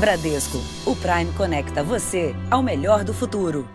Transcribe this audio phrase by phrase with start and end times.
[0.00, 0.56] Bradesco,
[0.86, 3.68] o Prime conecta você ao melhor do futuro.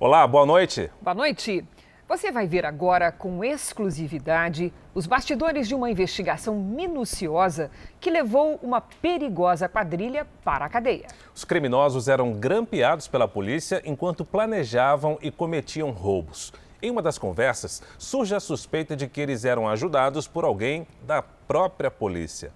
[0.00, 0.90] Olá, boa noite.
[1.02, 1.62] Boa noite.
[2.08, 7.70] Você vai ver agora com exclusividade os bastidores de uma investigação minuciosa
[8.00, 11.06] que levou uma perigosa quadrilha para a cadeia.
[11.34, 16.50] Os criminosos eram grampeados pela polícia enquanto planejavam e cometiam roubos.
[16.80, 21.20] Em uma das conversas, surge a suspeita de que eles eram ajudados por alguém da
[21.20, 22.52] própria polícia.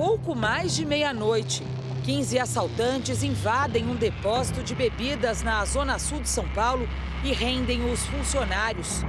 [0.00, 1.62] Pouco mais de meia-noite,
[2.04, 6.88] 15 assaltantes invadem um depósito de bebidas na zona sul de São Paulo
[7.22, 9.02] e rendem os funcionários.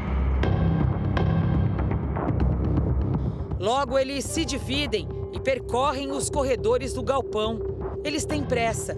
[3.58, 7.62] Logo, eles se dividem e percorrem os corredores do galpão.
[8.04, 8.98] Eles têm pressa.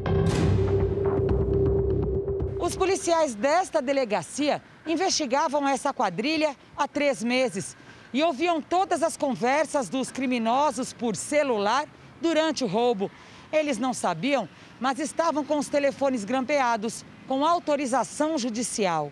[2.59, 7.77] Os policiais desta delegacia investigavam essa quadrilha há três meses
[8.13, 11.85] e ouviam todas as conversas dos criminosos por celular
[12.21, 13.09] durante o roubo.
[13.51, 14.47] Eles não sabiam,
[14.79, 19.11] mas estavam com os telefones grampeados, com autorização judicial.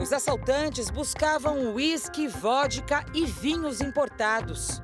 [0.00, 4.82] Os assaltantes buscavam uísque, vodka e vinhos importados.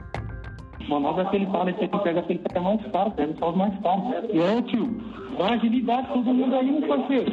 [0.88, 3.82] Manobra que ele fala, aqui pega, que ele pega mais caro, pega só os mais
[3.82, 4.30] caros.
[4.32, 4.88] E aí, tio,
[5.36, 7.32] dá agilidade todo mundo aí, meu parceiro.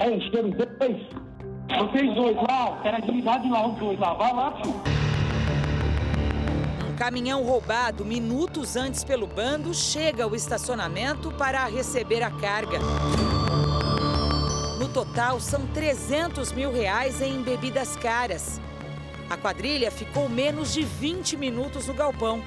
[0.00, 1.23] Aí, chega os dois.
[1.68, 4.14] Vocês dois lá, quero agilidade lá, os dois lá.
[4.14, 4.74] Vai lá, tio.
[6.96, 12.78] Caminhão roubado minutos antes pelo bando chega ao estacionamento para receber a carga.
[14.78, 18.60] No total, são 300 mil reais em bebidas caras.
[19.28, 22.40] A quadrilha ficou menos de 20 minutos no galpão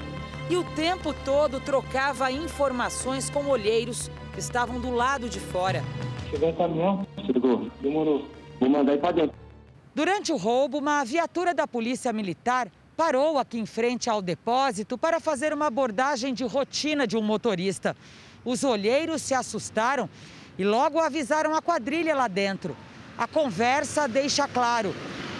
[0.49, 5.83] e o tempo todo trocava informações com olheiros que estavam do lado de fora.
[6.29, 8.25] Chegou o caminhão, chegou, demorou.
[8.59, 9.35] Vou mandar ir para dentro.
[9.93, 15.19] Durante o roubo, uma viatura da Polícia Militar parou aqui em frente ao depósito para
[15.19, 17.95] fazer uma abordagem de rotina de um motorista.
[18.43, 20.09] Os olheiros se assustaram
[20.57, 22.75] e logo avisaram a quadrilha lá dentro.
[23.17, 24.95] A conversa deixa claro: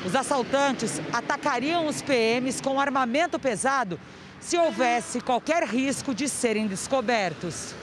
[0.05, 3.99] os assaltantes atacariam os PMs com armamento pesado
[4.39, 7.73] se houvesse qualquer risco de serem descobertos.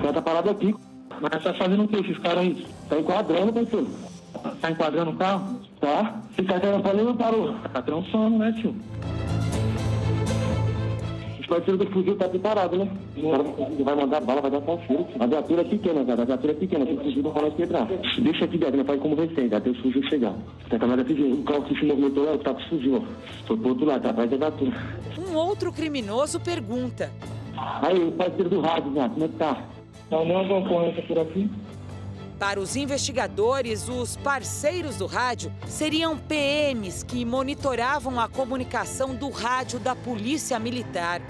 [0.00, 0.74] Cara tá parado aqui,
[1.20, 2.66] mas tá fazendo o que esses caras aí?
[2.88, 3.88] Tá enquadrando, parceiro.
[4.60, 5.60] Tá enquadrando o carro?
[5.80, 6.20] Tá.
[6.34, 6.58] Se pra
[6.94, 7.54] não parou.
[7.72, 8.74] Tá transando, né, tio?
[11.40, 12.88] Os parceiros do fuzil tá preparado, né?
[13.16, 13.44] O cara
[13.84, 15.06] vai mandar bala, vai dar falseiro.
[15.20, 16.22] A viatura é pequena, cara.
[16.22, 16.86] A viatura é pequena.
[16.86, 17.86] Tem fuzil não nós quebrar.
[18.18, 20.32] Deixa aqui dentro, não faz como recém, até o fuzil chegar.
[20.70, 21.32] Tem a câmera pedir.
[21.32, 23.46] O carro que se movimentou é o tá com o fuzil, ó.
[23.46, 24.72] Foi pro outro lado, tá atrás da viatura.
[25.18, 27.12] Um outro criminoso pergunta.
[27.82, 29.10] Aí, o parceiro do rádio, né?
[29.12, 29.62] Como é que tá?
[30.10, 31.50] Tá não concorrência por aqui?
[32.38, 39.78] Para os investigadores, os parceiros do rádio seriam PMs que monitoravam a comunicação do rádio
[39.78, 41.22] da Polícia Militar.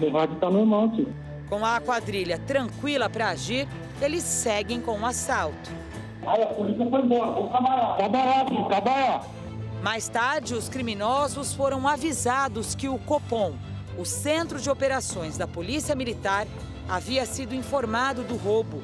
[0.00, 1.12] O rádio tá normal, tio.
[1.48, 3.66] Com a quadrilha tranquila para agir,
[4.02, 5.70] eles seguem com o assalto.
[6.26, 7.96] Aí a polícia foi embora, vou trabalhar.
[7.96, 9.26] Trabalhar, tio, trabalhar.
[9.82, 13.54] Mais tarde, os criminosos foram avisados que o Copom,
[13.96, 16.46] o Centro de Operações da Polícia Militar,
[16.88, 18.82] havia sido informado do roubo.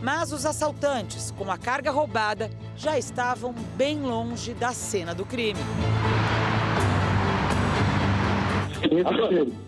[0.00, 5.58] Mas os assaltantes, com a carga roubada, já estavam bem longe da cena do crime.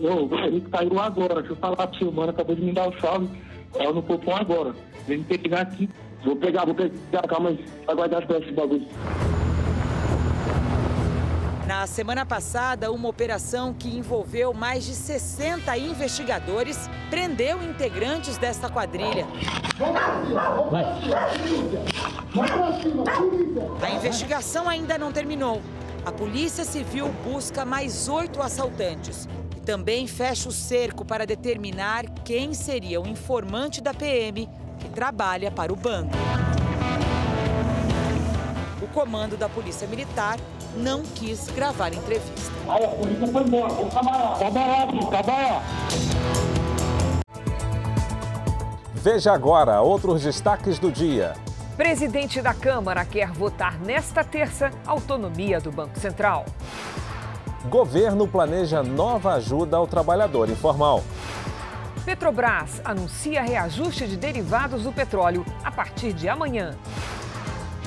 [0.00, 1.34] Ô, ele caiu agora.
[1.36, 3.28] Deixa eu falar pro seu mano, acabou de me dar o salve.
[3.76, 4.74] Caiu no popom agora.
[5.06, 5.88] Vem me pegar aqui.
[6.24, 7.64] Vou pegar, vou pegar, calma aí.
[7.86, 8.86] Vai guardar as peças do bagulho.
[11.70, 19.24] Na semana passada, uma operação que envolveu mais de 60 investigadores prendeu integrantes desta quadrilha.
[23.80, 25.62] A investigação ainda não terminou.
[26.04, 32.52] A Polícia Civil busca mais oito assaltantes e também fecha o cerco para determinar quem
[32.52, 34.48] seria o informante da PM
[34.80, 36.18] que trabalha para o bando.
[38.90, 40.36] O comando da Polícia Militar
[40.76, 42.52] não quis gravar entrevista.
[42.68, 44.36] Aí a polícia foi embora, vou trabalhar.
[44.36, 45.62] Trabalhar, tio, trabalhar.
[48.92, 51.34] Veja agora outros destaques do dia.
[51.76, 56.44] Presidente da Câmara quer votar nesta terça autonomia do Banco Central.
[57.66, 61.04] Governo planeja nova ajuda ao trabalhador informal.
[62.04, 66.76] Petrobras anuncia reajuste de derivados do petróleo a partir de amanhã.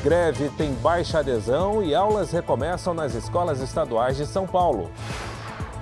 [0.04, 4.92] Greve tem baixa adesão e aulas recomeçam nas escolas estaduais de São Paulo.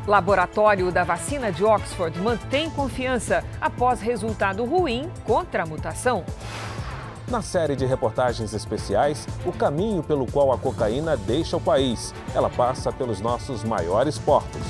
[0.06, 6.24] Laboratório da vacina de Oxford mantém confiança após resultado ruim contra a mutação.
[7.28, 12.14] Na série de reportagens especiais, o caminho pelo qual a cocaína deixa o país.
[12.36, 14.62] Ela passa pelos nossos maiores portos.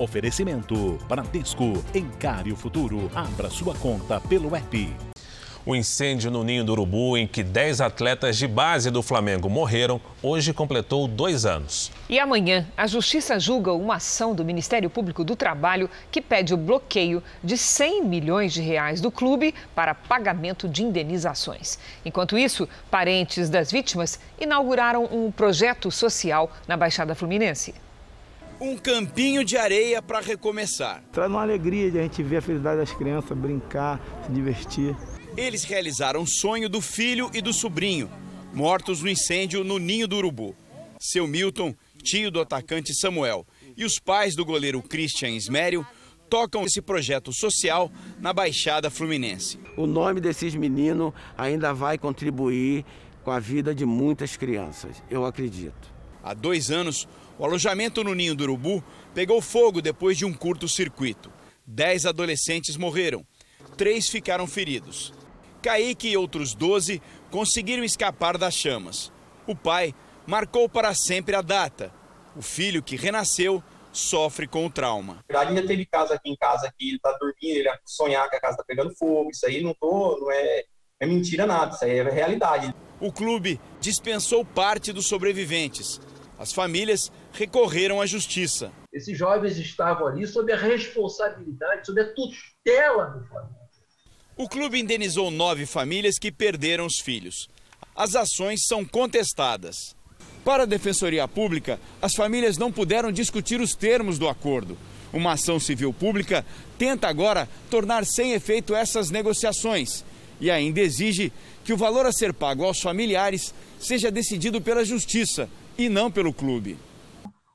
[0.00, 1.84] Oferecimento Bradesco.
[1.94, 3.10] Encare o futuro.
[3.14, 4.96] Abra sua conta pelo app.
[5.66, 10.00] O incêndio no Ninho do Urubu, em que 10 atletas de base do Flamengo morreram,
[10.22, 11.92] hoje completou dois anos.
[12.08, 16.56] E amanhã, a Justiça julga uma ação do Ministério Público do Trabalho que pede o
[16.56, 21.78] bloqueio de 100 milhões de reais do clube para pagamento de indenizações.
[22.06, 27.74] Enquanto isso, parentes das vítimas inauguraram um projeto social na Baixada Fluminense
[28.60, 31.02] um campinho de areia para recomeçar.
[31.10, 34.94] Traz uma alegria de a gente ver a felicidade das crianças, brincar, se divertir.
[35.36, 38.10] Eles realizaram o sonho do filho e do sobrinho,
[38.52, 40.54] mortos no incêndio no Ninho do Urubu.
[40.98, 43.46] Seu Milton, tio do atacante Samuel,
[43.76, 45.86] e os pais do goleiro Christian Ismério
[46.28, 47.90] tocam esse projeto social
[48.20, 49.58] na Baixada Fluminense.
[49.76, 52.84] O nome desses meninos ainda vai contribuir
[53.24, 55.90] com a vida de muitas crianças, eu acredito.
[56.22, 57.08] Há dois anos,
[57.40, 58.84] o alojamento no Ninho do Urubu
[59.14, 61.32] pegou fogo depois de um curto-circuito.
[61.66, 63.24] Dez adolescentes morreram,
[63.78, 65.14] três ficaram feridos.
[65.62, 67.00] Kaique e outros doze
[67.30, 69.10] conseguiram escapar das chamas.
[69.46, 69.94] O pai
[70.26, 71.90] marcou para sempre a data.
[72.36, 75.24] O filho que renasceu sofre com o trauma.
[75.34, 78.58] Ainda teve caso aqui em casa que ele tá dormindo, ele sonhar que a casa
[78.58, 79.30] tá pegando fogo.
[79.30, 80.64] Isso aí não, tô, não é,
[81.00, 82.74] é mentira nada, isso aí é realidade.
[83.00, 85.98] O clube dispensou parte dos sobreviventes.
[86.38, 88.72] As famílias recorreram à justiça.
[88.92, 93.60] Esses jovens estavam ali sob a responsabilidade, sob a tutela do Flamengo.
[94.36, 97.48] O clube indenizou nove famílias que perderam os filhos.
[97.94, 99.94] As ações são contestadas.
[100.44, 104.78] Para a Defensoria Pública, as famílias não puderam discutir os termos do acordo.
[105.12, 106.46] Uma ação civil pública
[106.78, 110.04] tenta agora tornar sem efeito essas negociações
[110.40, 111.32] e ainda exige
[111.62, 116.32] que o valor a ser pago aos familiares seja decidido pela Justiça e não pelo
[116.32, 116.78] clube.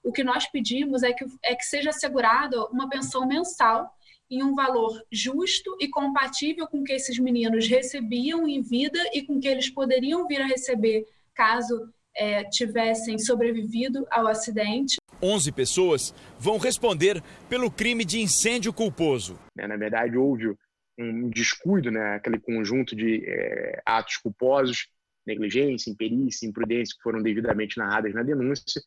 [0.06, 3.92] O que nós pedimos é que, é que seja assegurada uma pensão mensal
[4.30, 9.24] em um valor justo e compatível com o que esses meninos recebiam em vida e
[9.24, 14.98] com o que eles poderiam vir a receber caso é, tivessem sobrevivido ao acidente.
[15.22, 19.40] 11 pessoas vão responder pelo crime de incêndio culposo.
[19.58, 20.56] É, na verdade, houve
[21.00, 24.88] um descuido, né, aquele conjunto de é, atos culposos
[25.26, 28.82] negligência, imperícia, imprudência que foram devidamente narradas na denúncia.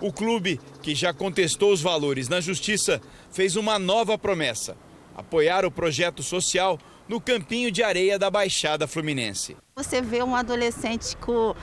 [0.00, 3.00] O clube, que já contestou os valores na justiça,
[3.30, 4.76] fez uma nova promessa:
[5.14, 9.56] apoiar o projeto social no campinho de areia da Baixada Fluminense.
[9.76, 11.54] Você vê um adolescente com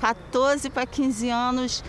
[0.00, 1.84] 14 para 15 anos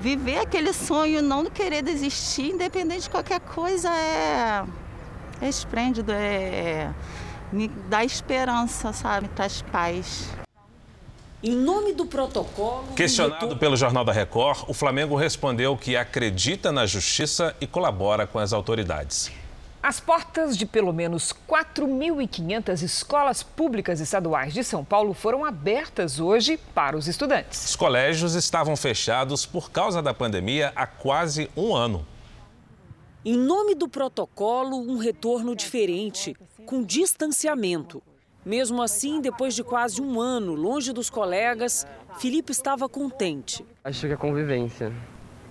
[0.00, 4.64] viver aquele sonho, não querer desistir, independente de qualquer coisa, é,
[5.40, 6.92] é esplêndido, é,
[7.52, 10.43] me dá esperança, sabe, traz paz.
[11.46, 12.86] Em nome do protocolo.
[12.96, 18.38] Questionado pelo Jornal da Record, o Flamengo respondeu que acredita na justiça e colabora com
[18.38, 19.30] as autoridades.
[19.82, 26.56] As portas de pelo menos 4.500 escolas públicas estaduais de São Paulo foram abertas hoje
[26.74, 27.62] para os estudantes.
[27.62, 32.06] Os colégios estavam fechados por causa da pandemia há quase um ano.
[33.22, 38.02] Em nome do protocolo, um retorno diferente, com distanciamento.
[38.44, 41.86] Mesmo assim, depois de quase um ano longe dos colegas,
[42.18, 43.64] Felipe estava contente.
[43.82, 44.92] Acho que a convivência.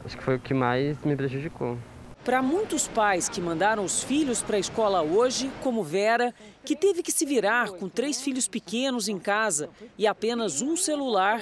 [0.06, 1.78] Acho que foi o que mais me prejudicou.
[2.24, 6.34] Para muitos pais que mandaram os filhos para a escola hoje, como Vera,
[6.64, 11.42] que teve que se virar com três filhos pequenos em casa e apenas um celular,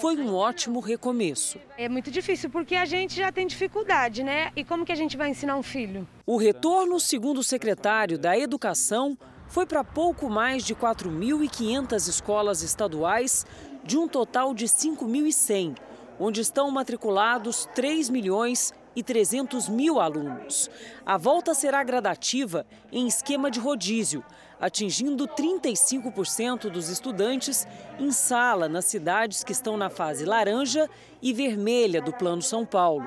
[0.00, 1.58] foi um ótimo recomeço.
[1.76, 4.50] É muito difícil porque a gente já tem dificuldade, né?
[4.56, 6.08] E como que a gente vai ensinar um filho?
[6.24, 9.18] O retorno, segundo o secretário da Educação,
[9.52, 13.44] foi para pouco mais de 4.500 escolas estaduais,
[13.84, 15.76] de um total de 5.100,
[16.18, 20.70] onde estão matriculados 3 milhões e 300 mil alunos.
[21.04, 24.24] A volta será gradativa em esquema de rodízio,
[24.58, 27.68] atingindo 35% dos estudantes
[27.98, 30.88] em sala nas cidades que estão na fase laranja
[31.20, 33.06] e vermelha do Plano São Paulo.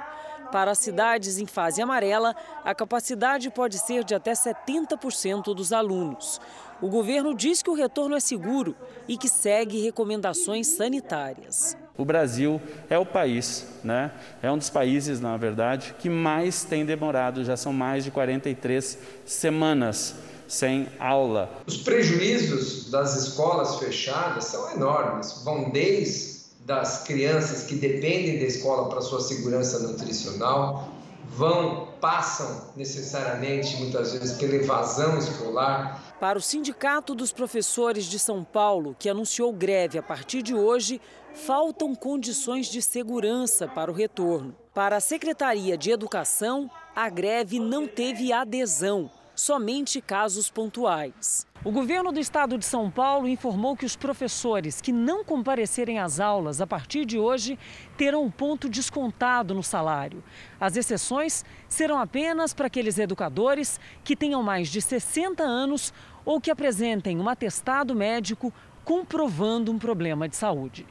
[0.55, 2.33] Para as cidades em fase amarela,
[2.63, 6.39] a capacidade pode ser de até 70% dos alunos.
[6.81, 8.73] O governo diz que o retorno é seguro
[9.05, 11.75] e que segue recomendações sanitárias.
[11.97, 14.13] O Brasil é o país, né?
[14.41, 18.97] É um dos países, na verdade, que mais tem demorado, já são mais de 43
[19.25, 20.15] semanas
[20.47, 21.51] sem aula.
[21.67, 26.34] Os prejuízos das escolas fechadas são enormes, vão desde
[26.65, 30.89] das crianças que dependem da escola para sua segurança nutricional,
[31.29, 36.15] vão, passam necessariamente, muitas vezes, pela evasão escolar.
[36.19, 40.99] Para o Sindicato dos Professores de São Paulo, que anunciou greve a partir de hoje,
[41.35, 44.55] faltam condições de segurança para o retorno.
[44.73, 51.45] Para a Secretaria de Educação, a greve não teve adesão, somente casos pontuais.
[51.63, 56.19] O governo do estado de São Paulo informou que os professores que não comparecerem às
[56.19, 57.57] aulas a partir de hoje
[57.97, 60.23] terão um ponto descontado no salário.
[60.59, 65.91] As exceções serão apenas para aqueles educadores que tenham mais de 60 anos
[66.23, 70.85] ou que apresentem um atestado médico comprovando um problema de saúde.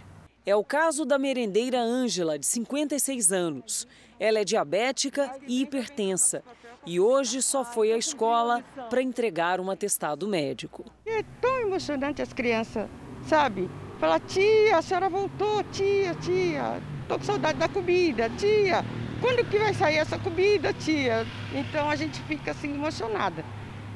[0.47, 3.89] É o caso da merendeira Ângela, de 56 anos.
[4.25, 6.43] Ela é diabética e hipertensa
[6.87, 10.83] e hoje só foi à escola para entregar um atestado médico.
[11.05, 12.89] É tão emocionante as crianças,
[13.27, 13.69] sabe?
[14.01, 18.83] Falar, tia, a senhora voltou, tia, tia, tô com saudade da comida, tia,
[19.21, 21.27] quando que vai sair essa comida, tia?
[21.53, 23.45] Então a gente fica assim emocionada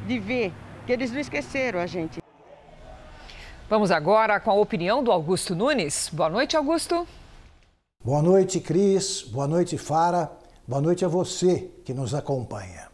[0.06, 0.52] de ver
[0.86, 2.18] que eles não esqueceram a gente.
[3.66, 6.10] Vamos agora com a opinião do Augusto Nunes.
[6.12, 7.08] Boa noite, Augusto.
[8.08, 9.22] Boa noite, Cris.
[9.22, 10.32] Boa noite, Fara.
[10.66, 12.88] Boa noite a você que nos acompanha.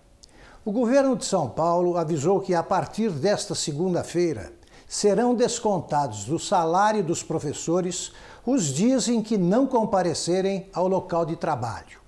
[0.64, 4.52] O governo de São Paulo avisou que a partir desta segunda-feira
[4.88, 8.10] serão descontados do salário dos professores
[8.44, 12.00] os dias em que não comparecerem ao local de trabalho.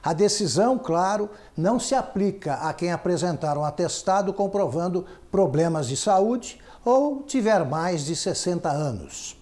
[0.00, 6.60] A decisão, claro, não se aplica a quem apresentar um atestado comprovando problemas de saúde
[6.84, 9.41] ou tiver mais de 60 anos.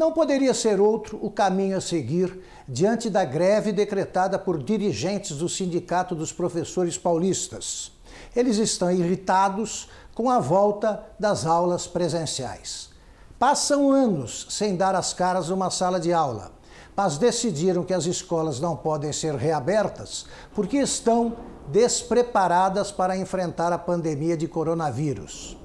[0.00, 5.46] Não poderia ser outro o caminho a seguir diante da greve decretada por dirigentes do
[5.46, 7.92] Sindicato dos Professores Paulistas.
[8.34, 12.88] Eles estão irritados com a volta das aulas presenciais.
[13.38, 16.50] Passam anos sem dar as caras numa sala de aula,
[16.96, 21.36] mas decidiram que as escolas não podem ser reabertas porque estão
[21.68, 25.59] despreparadas para enfrentar a pandemia de coronavírus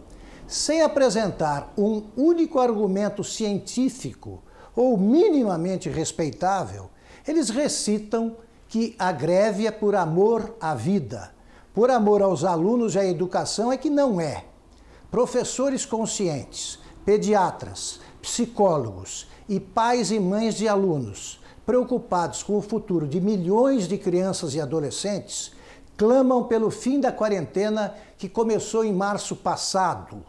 [0.47, 4.43] sem apresentar um único argumento científico
[4.75, 6.89] ou minimamente respeitável,
[7.27, 8.37] eles recitam
[8.67, 11.31] que a greve é por amor à vida,
[11.73, 14.45] por amor aos alunos e à educação é que não é.
[15.09, 23.19] Professores conscientes, pediatras, psicólogos e pais e mães de alunos preocupados com o futuro de
[23.19, 25.51] milhões de crianças e adolescentes
[25.97, 30.23] clamam pelo fim da quarentena que começou em março passado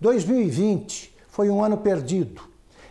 [0.00, 2.42] 2020 foi um ano perdido.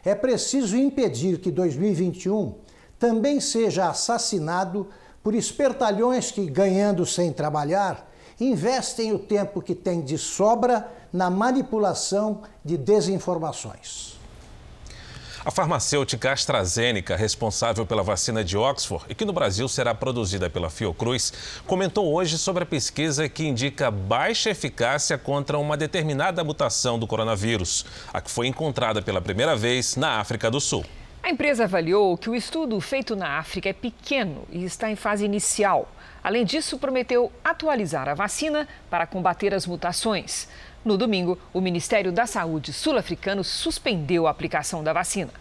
[0.05, 2.55] É preciso impedir que 2021
[2.99, 4.87] também seja assassinado
[5.23, 12.41] por espertalhões que, ganhando sem trabalhar, investem o tempo que têm de sobra na manipulação
[12.63, 14.18] de desinformações.
[15.45, 20.69] A farmacêutica AstraZeneca, responsável pela vacina de Oxford e que no Brasil será produzida pela
[20.69, 21.31] Fiocruz,
[21.65, 27.85] comentou hoje sobre a pesquisa que indica baixa eficácia contra uma determinada mutação do coronavírus,
[28.13, 30.83] a que foi encontrada pela primeira vez na África do Sul.
[31.23, 35.23] A empresa avaliou que o estudo feito na África é pequeno e está em fase
[35.23, 35.89] inicial.
[36.21, 40.49] Além disso, prometeu atualizar a vacina para combater as mutações.
[40.83, 45.31] No domingo, o Ministério da Saúde sul-africano suspendeu a aplicação da vacina.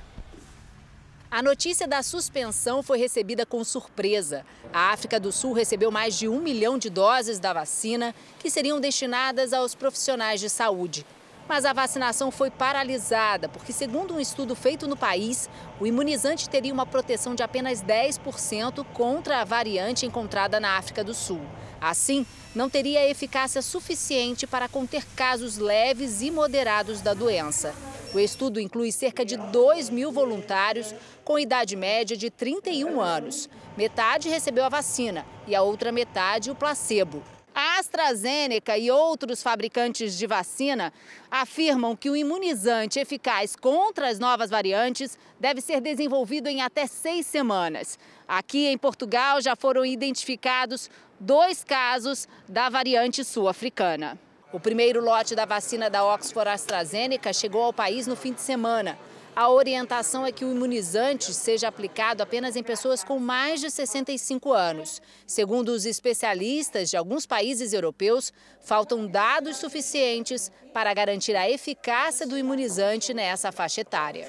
[1.30, 4.46] A notícia da suspensão foi recebida com surpresa.
[4.72, 8.80] A África do Sul recebeu mais de um milhão de doses da vacina que seriam
[8.80, 11.04] destinadas aos profissionais de saúde.
[11.48, 15.48] Mas a vacinação foi paralisada porque, segundo um estudo feito no país,
[15.80, 21.14] o imunizante teria uma proteção de apenas 10% contra a variante encontrada na África do
[21.14, 21.40] Sul.
[21.80, 27.74] Assim, não teria eficácia suficiente para conter casos leves e moderados da doença.
[28.12, 33.48] O estudo inclui cerca de 2 mil voluntários com idade média de 31 anos.
[33.76, 37.22] Metade recebeu a vacina e a outra metade o placebo.
[37.60, 40.92] A AstraZeneca e outros fabricantes de vacina
[41.28, 47.26] afirmam que o imunizante eficaz contra as novas variantes deve ser desenvolvido em até seis
[47.26, 47.98] semanas.
[48.28, 50.88] Aqui em Portugal já foram identificados
[51.18, 54.16] dois casos da variante sul-africana.
[54.52, 58.96] O primeiro lote da vacina da Oxford AstraZeneca chegou ao país no fim de semana.
[59.38, 64.52] A orientação é que o imunizante seja aplicado apenas em pessoas com mais de 65
[64.52, 65.00] anos.
[65.28, 72.36] Segundo os especialistas de alguns países europeus, faltam dados suficientes para garantir a eficácia do
[72.36, 74.26] imunizante nessa faixa etária.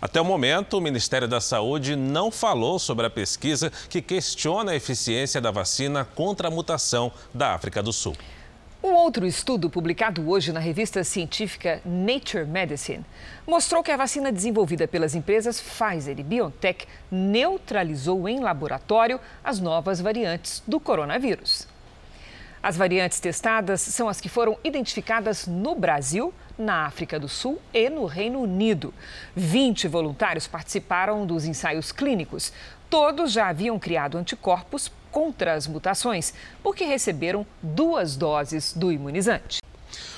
[0.00, 4.76] Até o momento, o Ministério da Saúde não falou sobre a pesquisa que questiona a
[4.76, 8.16] eficiência da vacina contra a mutação da África do Sul.
[8.84, 13.02] Um outro estudo publicado hoje na revista científica Nature Medicine
[13.46, 20.02] mostrou que a vacina desenvolvida pelas empresas Pfizer e BioNTech neutralizou em laboratório as novas
[20.02, 21.66] variantes do coronavírus.
[22.62, 27.88] As variantes testadas são as que foram identificadas no Brasil, na África do Sul e
[27.88, 28.92] no Reino Unido.
[29.34, 32.52] 20 voluntários participaram dos ensaios clínicos.
[32.90, 39.60] Todos já haviam criado anticorpos contra as mutações, porque receberam duas doses do imunizante.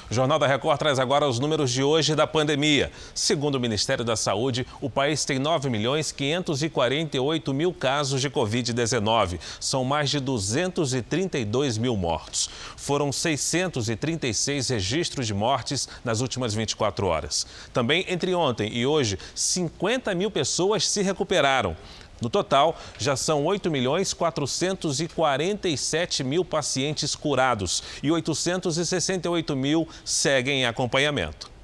[0.09, 2.93] O Jornal da Record traz agora os números de hoje da pandemia.
[3.13, 9.41] Segundo o Ministério da Saúde, o país tem 9 milhões 548 mil casos de Covid-19.
[9.59, 12.49] São mais de 232 mil mortos.
[12.77, 17.45] Foram 636 registros de mortes nas últimas 24 horas.
[17.73, 21.77] Também entre ontem e hoje, 50 mil pessoas se recuperaram.
[22.21, 30.67] No total, já são 8 milhões 447 mil pacientes curados e 868 mil seguem em
[30.67, 31.55] acompanhamento.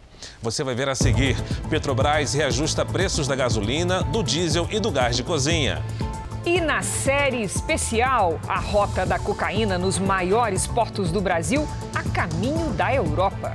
[0.40, 1.36] Você vai ver a seguir:
[1.68, 5.82] Petrobras reajusta preços da gasolina, do diesel e do gás de cozinha.
[6.44, 12.72] E na série especial, a rota da cocaína nos maiores portos do Brasil a caminho
[12.72, 13.54] da Europa.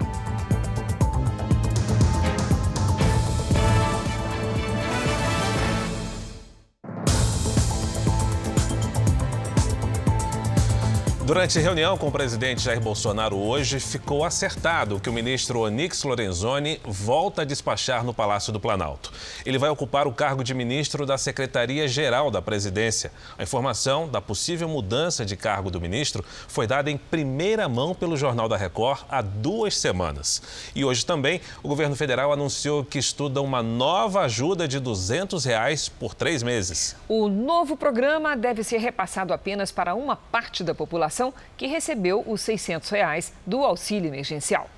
[11.27, 16.79] Durante reunião com o presidente Jair Bolsonaro hoje, ficou acertado que o ministro Onix Lorenzoni
[16.85, 19.11] volta a despachar no Palácio do Planalto.
[19.45, 23.11] Ele vai ocupar o cargo de ministro da Secretaria-Geral da Presidência.
[23.37, 28.15] A informação da possível mudança de cargo do ministro foi dada em primeira mão pelo
[28.15, 30.41] Jornal da Record há duas semanas.
[30.73, 35.89] E hoje também, o governo federal anunciou que estuda uma nova ajuda de 200 reais
[35.89, 36.95] por três meses.
[37.05, 41.16] O novo programa deve ser repassado apenas para uma parte da população
[41.55, 44.69] que recebeu os 600 reais do auxílio emergencial.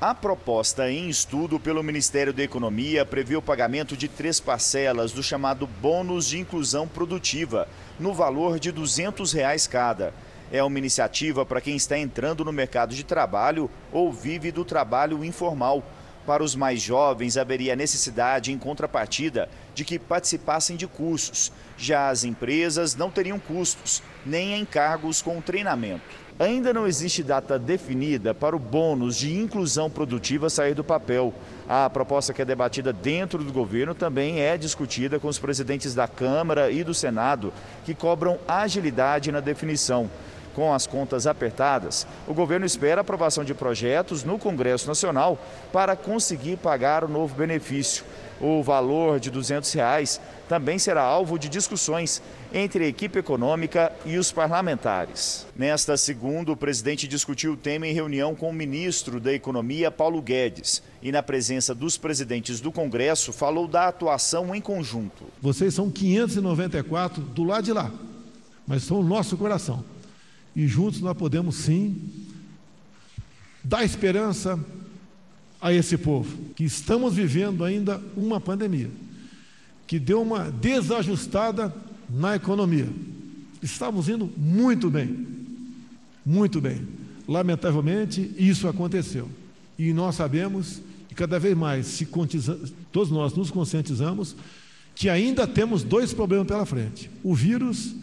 [0.00, 5.22] A proposta em estudo pelo Ministério da Economia prevê o pagamento de três parcelas do
[5.22, 7.68] chamado bônus de inclusão produtiva,
[8.00, 10.12] no valor de 200 reais cada.
[10.50, 15.24] É uma iniciativa para quem está entrando no mercado de trabalho ou vive do trabalho
[15.24, 15.84] informal.
[16.26, 21.52] Para os mais jovens, haveria necessidade, em contrapartida, de que participassem de cursos.
[21.76, 26.22] Já as empresas não teriam custos, nem encargos com treinamento.
[26.38, 31.34] Ainda não existe data definida para o bônus de inclusão produtiva sair do papel.
[31.68, 36.08] A proposta que é debatida dentro do governo também é discutida com os presidentes da
[36.08, 37.52] Câmara e do Senado,
[37.84, 40.08] que cobram agilidade na definição.
[40.54, 45.38] Com as contas apertadas, o governo espera a aprovação de projetos no Congresso Nacional
[45.72, 48.04] para conseguir pagar o novo benefício.
[48.38, 52.20] O valor de 200 reais também será alvo de discussões
[52.52, 55.46] entre a equipe econômica e os parlamentares.
[55.56, 60.20] Nesta segunda, o presidente discutiu o tema em reunião com o ministro da Economia, Paulo
[60.20, 65.24] Guedes, e na presença dos presidentes do Congresso falou da atuação em conjunto.
[65.40, 67.90] Vocês são 594 do lado de lá,
[68.66, 69.84] mas são o nosso coração
[70.54, 71.96] e juntos nós podemos sim
[73.64, 74.58] dar esperança
[75.60, 78.90] a esse povo que estamos vivendo ainda uma pandemia
[79.92, 81.70] que deu uma desajustada
[82.08, 82.88] na economia.
[83.62, 85.26] Estávamos indo muito bem,
[86.24, 86.88] muito bem.
[87.28, 89.28] Lamentavelmente, isso aconteceu.
[89.78, 92.08] E nós sabemos, e cada vez mais, se
[92.90, 94.34] todos nós nos conscientizamos,
[94.94, 97.94] que ainda temos dois problemas pela frente: o vírus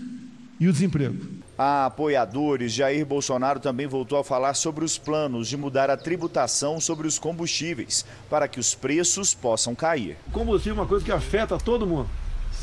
[0.59, 1.17] e o desemprego.
[1.61, 6.79] A apoiadores, Jair Bolsonaro também voltou a falar sobre os planos de mudar a tributação
[6.79, 10.15] sobre os combustíveis, para que os preços possam cair.
[10.27, 12.09] O combustível é uma coisa que afeta todo mundo.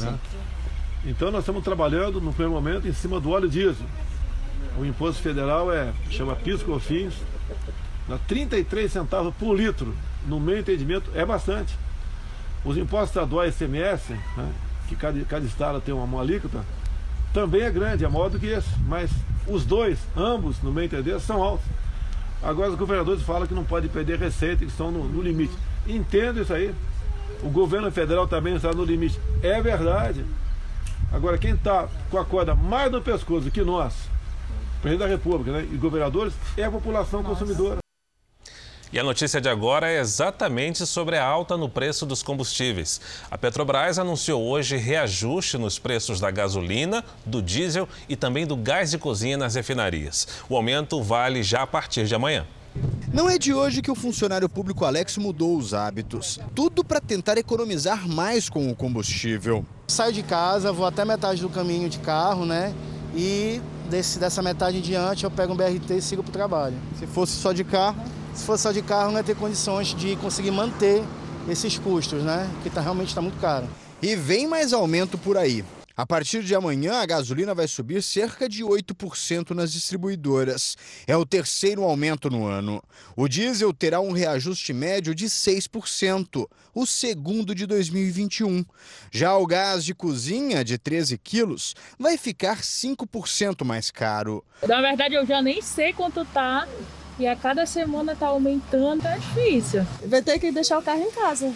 [0.00, 0.18] Né?
[1.04, 3.84] Então nós estamos trabalhando no primeiro momento em cima do óleo diesel.
[4.78, 7.12] O imposto federal é chama PIS/COFINS,
[8.08, 9.94] dá 33 centavos por litro.
[10.26, 11.76] No meu entendimento é bastante.
[12.64, 14.52] Os impostos estaduais ICMS, né,
[14.88, 16.64] que cada, cada estado tem uma, uma alíquota,
[17.36, 18.70] também é grande, é maior do que esse.
[18.88, 19.10] Mas
[19.46, 21.66] os dois, ambos, no meu entender, são altos.
[22.42, 25.52] Agora os governadores falam que não pode perder receita, que estão no, no limite.
[25.86, 26.74] Entendo isso aí.
[27.42, 29.20] O governo federal também está no limite.
[29.42, 30.24] É verdade.
[31.12, 33.92] Agora, quem está com a corda mais no pescoço que nós,
[34.80, 37.44] presidente da República né, e governadores, é a população Nossa.
[37.44, 37.85] consumidora.
[38.96, 42.98] E a notícia de agora é exatamente sobre a alta no preço dos combustíveis.
[43.30, 48.92] A Petrobras anunciou hoje reajuste nos preços da gasolina, do diesel e também do gás
[48.92, 50.26] de cozinha nas refinarias.
[50.48, 52.46] O aumento vale já a partir de amanhã.
[53.12, 56.40] Não é de hoje que o funcionário público Alex mudou os hábitos.
[56.54, 59.62] Tudo para tentar economizar mais com o combustível.
[59.88, 62.74] Saio de casa, vou até metade do caminho de carro, né?
[63.16, 66.76] E desse, dessa metade em diante eu pego um BRT e sigo para o trabalho.
[66.98, 67.96] Se fosse só de carro,
[68.34, 71.02] se fosse só de carro não ia ter condições de conseguir manter
[71.48, 72.48] esses custos, né?
[72.62, 73.66] Que tá, realmente está muito caro.
[74.02, 75.64] E vem mais aumento por aí.
[75.96, 80.76] A partir de amanhã, a gasolina vai subir cerca de 8% nas distribuidoras.
[81.06, 82.82] É o terceiro aumento no ano.
[83.16, 88.62] O diesel terá um reajuste médio de 6%, o segundo de 2021.
[89.10, 94.44] Já o gás de cozinha, de 13 quilos, vai ficar 5% mais caro.
[94.68, 96.68] Na verdade, eu já nem sei quanto tá.
[97.18, 99.86] E a cada semana tá aumentando, é difícil.
[100.04, 101.50] Vai ter que deixar o carro em casa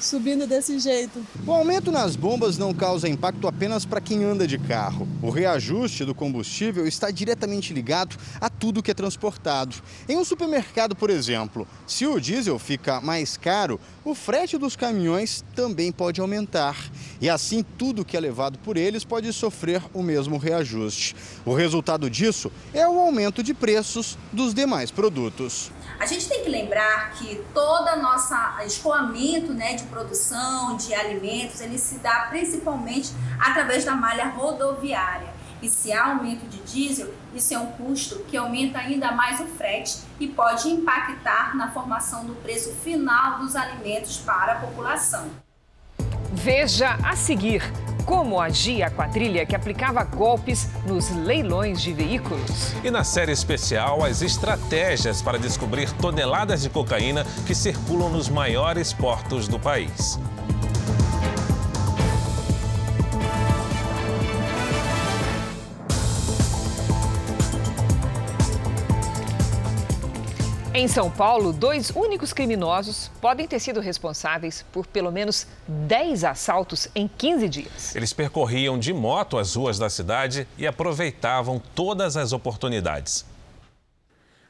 [0.00, 1.24] subindo desse jeito.
[1.46, 5.06] O aumento nas bombas não causa impacto apenas para quem anda de carro.
[5.22, 9.76] O reajuste do combustível está diretamente ligado a tudo que é transportado.
[10.08, 15.44] Em um supermercado, por exemplo, se o diesel fica mais caro, o frete dos caminhões
[15.54, 16.90] também pode aumentar.
[17.20, 21.16] E assim, tudo que é levado por eles pode sofrer o mesmo reajuste.
[21.44, 25.70] O resultado disso é o aumento de preços dos demais produtos.
[25.98, 31.78] A gente tem que lembrar que toda nossa escoamento né, de produção de alimentos, ele
[31.78, 35.32] se dá principalmente através da malha rodoviária.
[35.62, 39.46] E se há aumento de diesel, isso é um custo que aumenta ainda mais o
[39.46, 45.43] frete e pode impactar na formação do preço final dos alimentos para a população.
[46.34, 47.62] Veja a seguir
[48.04, 52.74] como agia a quadrilha que aplicava golpes nos leilões de veículos.
[52.84, 58.92] E na série especial, as estratégias para descobrir toneladas de cocaína que circulam nos maiores
[58.92, 60.18] portos do país.
[70.76, 76.88] Em São Paulo, dois únicos criminosos podem ter sido responsáveis por pelo menos 10 assaltos
[76.96, 77.94] em 15 dias.
[77.94, 83.24] Eles percorriam de moto as ruas da cidade e aproveitavam todas as oportunidades.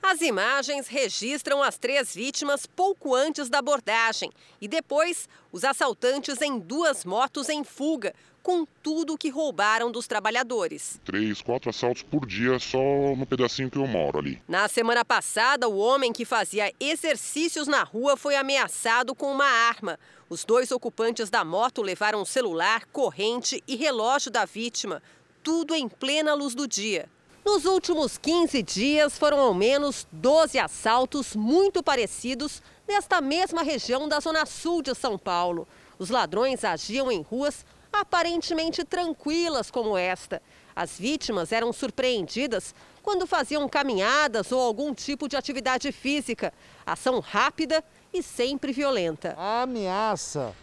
[0.03, 4.31] As imagens registram as três vítimas pouco antes da abordagem
[4.63, 11.01] e depois os assaltantes em duas motos em fuga, com tudo que roubaram dos trabalhadores.
[11.03, 12.79] Três, quatro assaltos por dia só
[13.17, 14.41] no pedacinho que eu moro ali.
[14.47, 19.99] Na semana passada, o homem que fazia exercícios na rua foi ameaçado com uma arma.
[20.29, 25.03] Os dois ocupantes da moto levaram celular, corrente e relógio da vítima.
[25.43, 27.09] Tudo em plena luz do dia.
[27.47, 34.21] Nos últimos 15 dias, foram ao menos 12 assaltos muito parecidos nesta mesma região da
[34.21, 35.67] zona sul de São Paulo.
[35.99, 37.65] Os ladrões agiam em ruas
[38.01, 40.43] aparentemente tranquilas como esta.
[40.75, 46.53] As vítimas eram surpreendidas quando faziam caminhadas ou algum tipo de atividade física.
[46.85, 49.35] Ação rápida e sempre violenta.
[49.39, 50.55] A ameaça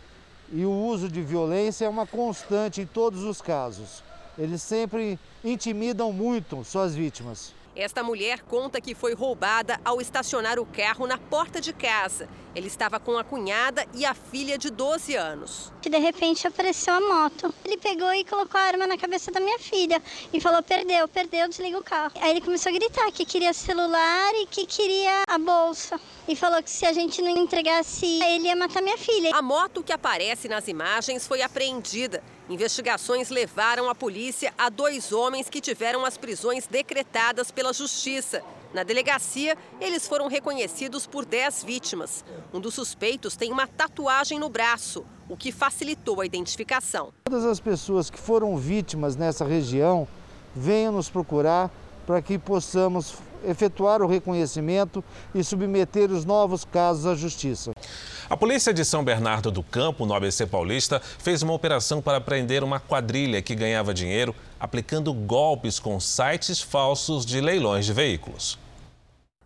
[0.51, 4.03] e o uso de violência é uma constante em todos os casos.
[4.37, 7.53] Eles sempre intimidam muito suas vítimas.
[7.75, 12.27] Esta mulher conta que foi roubada ao estacionar o carro na porta de casa.
[12.53, 15.71] Ele estava com a cunhada e a filha de 12 anos.
[15.81, 17.53] De repente apareceu a moto.
[17.63, 20.01] Ele pegou e colocou a arma na cabeça da minha filha
[20.33, 22.11] e falou: perdeu, perdeu, desliga o carro.
[22.19, 25.97] Aí ele começou a gritar que queria celular e que queria a bolsa.
[26.27, 29.31] E falou que se a gente não entregasse, ele ia matar minha filha.
[29.33, 32.21] A moto que aparece nas imagens foi apreendida.
[32.51, 38.43] Investigações levaram a polícia a dois homens que tiveram as prisões decretadas pela Justiça.
[38.73, 42.25] Na delegacia, eles foram reconhecidos por 10 vítimas.
[42.53, 47.13] Um dos suspeitos tem uma tatuagem no braço, o que facilitou a identificação.
[47.23, 50.05] Todas as pessoas que foram vítimas nessa região
[50.53, 51.71] venham nos procurar
[52.05, 55.01] para que possamos efetuar o reconhecimento
[55.33, 57.71] e submeter os novos casos à justiça.
[58.31, 62.63] A polícia de São Bernardo do Campo, no ABC Paulista, fez uma operação para prender
[62.63, 68.57] uma quadrilha que ganhava dinheiro aplicando golpes com sites falsos de leilões de veículos.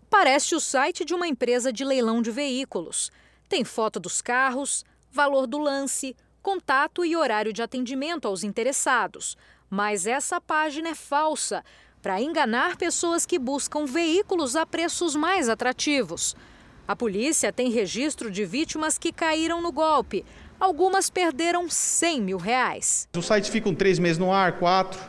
[0.07, 3.11] Parece o site de uma empresa de leilão de veículos.
[3.49, 9.35] Tem foto dos carros, valor do lance, contato e horário de atendimento aos interessados.
[9.67, 11.65] Mas essa página é falsa
[12.03, 16.35] para enganar pessoas que buscam veículos a preços mais atrativos.
[16.87, 20.23] A polícia tem registro de vítimas que caíram no golpe.
[20.59, 23.09] Algumas perderam 100 mil reais.
[23.17, 24.99] Os sites ficam três meses no ar, quatro.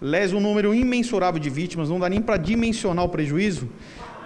[0.00, 3.68] Lesa um número imensurável de vítimas, não dá nem para dimensionar o prejuízo.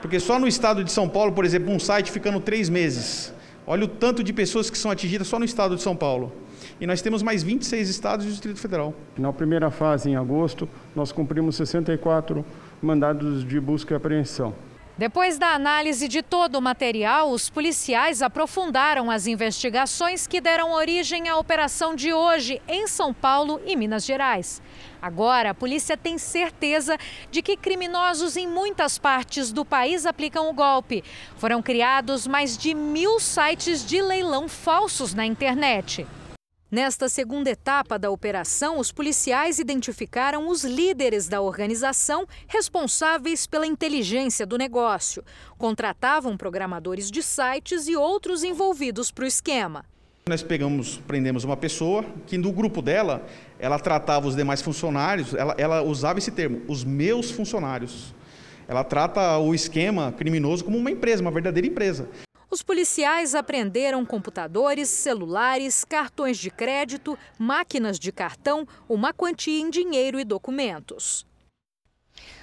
[0.02, 3.32] Porque só no estado de São Paulo, por exemplo, um site ficando três meses.
[3.66, 6.30] Olha o tanto de pessoas que são atingidas só no estado de São Paulo.
[6.78, 8.92] E nós temos mais 26 estados e o Distrito Federal.
[9.16, 12.44] Na primeira fase, em agosto, nós cumprimos 64
[12.82, 14.54] mandados de busca e apreensão.
[14.96, 21.30] Depois da análise de todo o material, os policiais aprofundaram as investigações que deram origem
[21.30, 24.60] à operação de hoje em São Paulo e Minas Gerais.
[25.00, 26.98] Agora, a polícia tem certeza
[27.30, 31.02] de que criminosos em muitas partes do país aplicam o golpe.
[31.38, 36.06] Foram criados mais de mil sites de leilão falsos na internet.
[36.72, 44.46] Nesta segunda etapa da operação, os policiais identificaram os líderes da organização responsáveis pela inteligência
[44.46, 45.22] do negócio.
[45.58, 49.84] Contratavam programadores de sites e outros envolvidos para o esquema.
[50.26, 53.22] Nós pegamos, prendemos uma pessoa que do grupo dela,
[53.58, 58.14] ela tratava os demais funcionários, ela, ela usava esse termo, os meus funcionários.
[58.66, 62.08] Ela trata o esquema criminoso como uma empresa, uma verdadeira empresa.
[62.52, 70.20] Os policiais apreenderam computadores, celulares, cartões de crédito, máquinas de cartão, uma quantia em dinheiro
[70.20, 71.24] e documentos.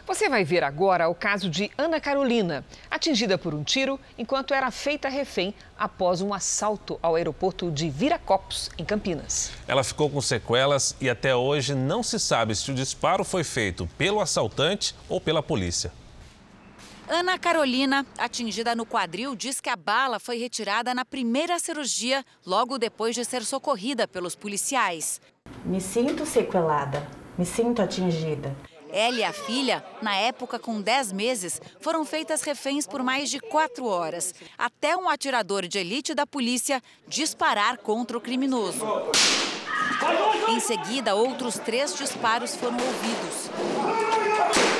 [0.07, 4.71] Você vai ver agora o caso de Ana Carolina, atingida por um tiro enquanto era
[4.71, 9.51] feita refém após um assalto ao aeroporto de Viracopos, em Campinas.
[9.67, 13.87] Ela ficou com sequelas e até hoje não se sabe se o disparo foi feito
[13.95, 15.91] pelo assaltante ou pela polícia.
[17.11, 22.77] Ana Carolina, atingida no quadril, diz que a bala foi retirada na primeira cirurgia, logo
[22.77, 25.19] depois de ser socorrida pelos policiais.
[25.65, 28.55] Me sinto sequelada, me sinto atingida.
[28.91, 33.39] Ela e a filha, na época com 10 meses, foram feitas reféns por mais de
[33.39, 38.85] quatro horas, até um atirador de elite da polícia disparar contra o criminoso.
[40.47, 44.78] Em seguida, outros três disparos foram ouvidos.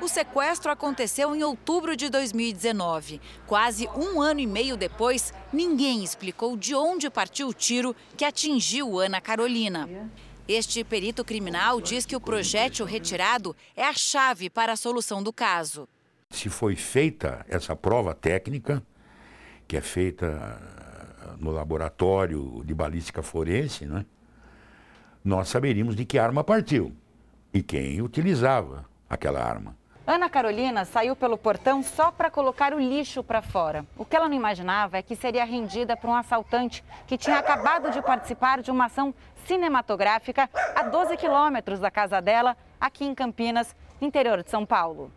[0.00, 3.20] O sequestro aconteceu em outubro de 2019.
[3.46, 8.98] Quase um ano e meio depois, ninguém explicou de onde partiu o tiro que atingiu
[8.98, 10.10] Ana Carolina.
[10.48, 15.34] Este perito criminal diz que o projétil retirado é a chave para a solução do
[15.34, 15.86] caso.
[16.30, 18.82] Se foi feita essa prova técnica,
[19.68, 24.06] que é feita ah, no laboratório de balística forense, né,
[25.22, 26.96] nós saberíamos de que arma partiu
[27.52, 29.79] e quem utilizava aquela arma.
[30.12, 33.86] Ana Carolina saiu pelo portão só para colocar o lixo para fora.
[33.96, 37.92] O que ela não imaginava é que seria rendida por um assaltante que tinha acabado
[37.92, 39.14] de participar de uma ação
[39.46, 45.12] cinematográfica a 12 quilômetros da casa dela, aqui em Campinas, interior de São Paulo.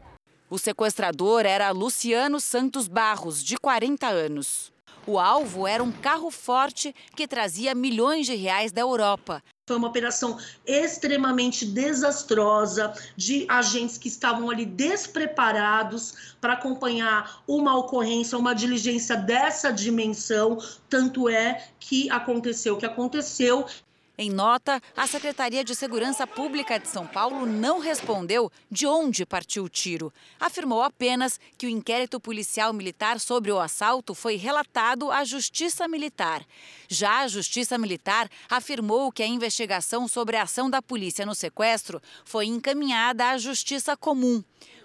[0.47, 4.72] O sequestrador era Luciano Santos Barros, de 40 anos.
[5.06, 9.44] O alvo era um carro forte que trazia milhões de reais da Europa.
[9.68, 18.38] Foi uma operação extremamente desastrosa de agentes que estavam ali despreparados para acompanhar uma ocorrência,
[18.38, 20.58] uma diligência dessa dimensão.
[20.89, 23.66] Tanto é que aconteceu o que aconteceu.
[24.15, 29.63] Em nota, a Secretaria de Segurança Pública de São Paulo não respondeu de onde partiu
[29.63, 30.13] o tiro.
[30.39, 36.45] Afirmou apenas que o inquérito policial militar sobre o assalto foi relatado à Justiça Militar.
[36.88, 41.99] Já a Justiça Militar afirmou que a investigação sobre a ação da polícia no sequestro
[42.23, 44.43] foi encaminhada à Justiça Comum.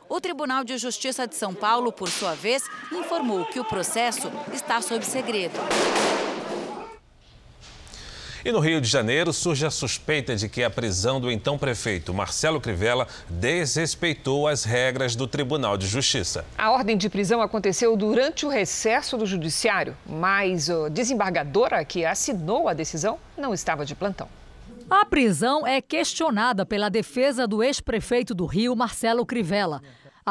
[0.08, 4.80] O Tribunal de Justiça de São Paulo, por sua vez, informou que o processo está
[4.80, 5.58] sob segredo.
[8.48, 12.14] E no Rio de Janeiro surge a suspeita de que a prisão do então prefeito
[12.14, 16.46] Marcelo Crivella desrespeitou as regras do Tribunal de Justiça.
[16.56, 22.68] A ordem de prisão aconteceu durante o recesso do Judiciário, mas a desembargadora que assinou
[22.68, 24.30] a decisão não estava de plantão.
[24.88, 29.82] A prisão é questionada pela defesa do ex-prefeito do Rio, Marcelo Crivella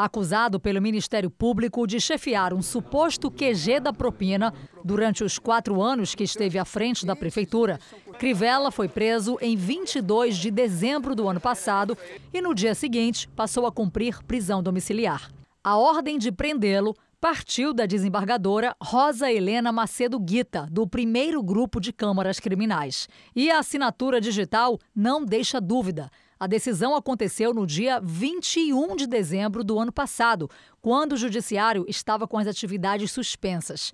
[0.04, 4.52] acusado pelo Ministério Público de chefiar um suposto QG da propina
[4.84, 7.78] durante os quatro anos que esteve à frente da prefeitura.
[8.18, 11.96] Crivella foi preso em 22 de dezembro do ano passado
[12.32, 15.30] e, no dia seguinte, passou a cumprir prisão domiciliar.
[15.62, 21.92] A ordem de prendê-lo partiu da desembargadora Rosa Helena Macedo Guita, do primeiro grupo de
[21.92, 23.08] câmaras criminais.
[23.34, 26.10] E a assinatura digital não deixa dúvida.
[26.40, 30.48] A decisão aconteceu no dia 21 de dezembro do ano passado,
[30.80, 33.92] quando o Judiciário estava com as atividades suspensas.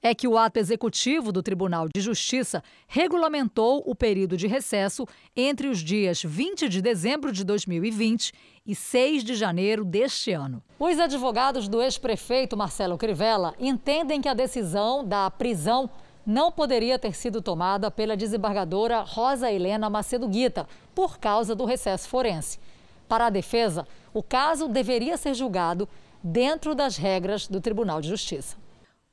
[0.00, 5.04] É que o ato executivo do Tribunal de Justiça regulamentou o período de recesso
[5.36, 8.32] entre os dias 20 de dezembro de 2020
[8.64, 10.62] e 6 de janeiro deste ano.
[10.78, 15.90] Os advogados do ex-prefeito Marcelo Crivella entendem que a decisão da prisão
[16.30, 20.64] não poderia ter sido tomada pela desembargadora Rosa Helena Macedo Guita,
[20.94, 22.60] por causa do recesso forense.
[23.08, 25.88] Para a defesa, o caso deveria ser julgado
[26.22, 28.56] dentro das regras do Tribunal de Justiça.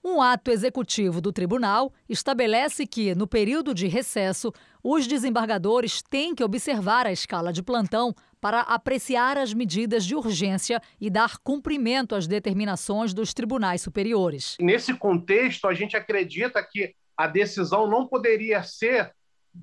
[0.03, 4.53] Um ato executivo do tribunal estabelece que, no período de recesso,
[4.83, 10.79] os desembargadores têm que observar a escala de plantão para apreciar as medidas de urgência
[11.01, 14.55] e dar cumprimento às determinações dos tribunais superiores.
[14.61, 19.11] Nesse contexto, a gente acredita que a decisão não poderia ser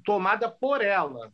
[0.04, 1.32] tomada por ela,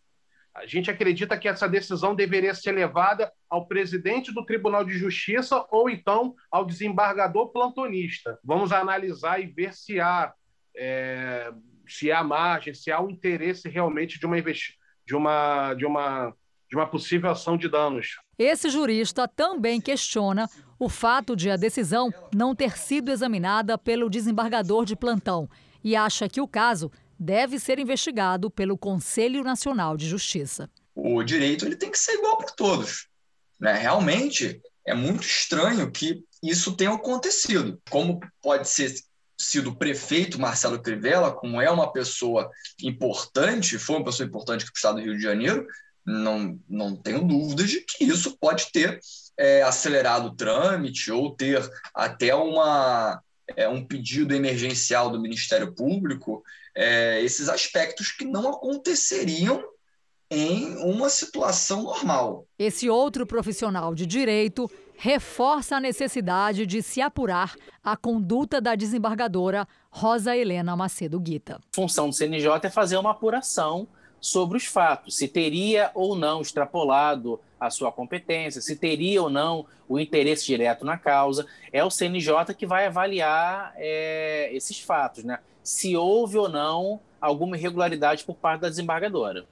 [0.54, 5.64] a gente acredita que essa decisão deveria ser levada ao presidente do Tribunal de Justiça
[5.70, 8.38] ou então ao desembargador plantonista.
[8.44, 10.32] Vamos analisar e ver se há,
[10.76, 11.52] é,
[11.88, 16.36] se há margem, se há um interesse realmente de uma, de uma, de uma,
[16.68, 18.18] de uma possível ação de danos.
[18.36, 24.84] Esse jurista também questiona o fato de a decisão não ter sido examinada pelo desembargador
[24.84, 25.48] de plantão
[25.82, 30.70] e acha que o caso deve ser investigado pelo Conselho Nacional de Justiça.
[30.94, 33.08] O direito ele tem que ser igual para todos.
[33.58, 33.74] Né?
[33.74, 37.80] Realmente é muito estranho que isso tenha acontecido.
[37.90, 38.94] Como pode ser
[39.38, 42.50] sido prefeito Marcelo Crivella, como é uma pessoa
[42.82, 45.66] importante, foi uma pessoa importante para o estado do Rio de Janeiro,
[46.04, 49.00] não, não tenho dúvidas de que isso pode ter
[49.38, 51.62] é, acelerado o trâmite ou ter
[51.94, 53.22] até uma,
[53.56, 56.42] é, um pedido emergencial do Ministério Público
[56.74, 59.62] é, esses aspectos que não aconteceriam
[60.30, 62.46] em uma situação normal.
[62.56, 69.66] Esse outro profissional de direito reforça a necessidade de se apurar a conduta da desembargadora
[69.90, 71.56] Rosa Helena Macedo Guita.
[71.56, 73.88] A função do CNJ é fazer uma apuração
[74.20, 79.66] sobre os fatos, se teria ou não extrapolado a sua competência, se teria ou não
[79.88, 81.46] o interesse direto na causa.
[81.72, 85.38] É o CNJ que vai avaliar é, esses fatos, né?
[85.62, 89.46] se houve ou não alguma irregularidade por parte da desembargadora.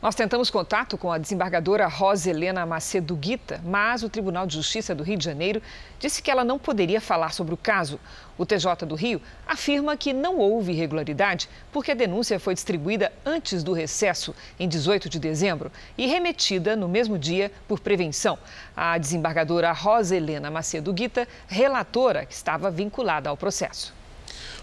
[0.00, 4.94] Nós tentamos contato com a desembargadora Rosa Helena Macedo Guita, mas o Tribunal de Justiça
[4.94, 5.60] do Rio de Janeiro
[5.98, 7.98] disse que ela não poderia falar sobre o caso.
[8.38, 13.64] O TJ do Rio afirma que não houve irregularidade porque a denúncia foi distribuída antes
[13.64, 18.38] do recesso, em 18 de dezembro, e remetida no mesmo dia por prevenção.
[18.76, 23.97] A desembargadora Rosa Helena Macedo Guita, relatora que estava vinculada ao processo.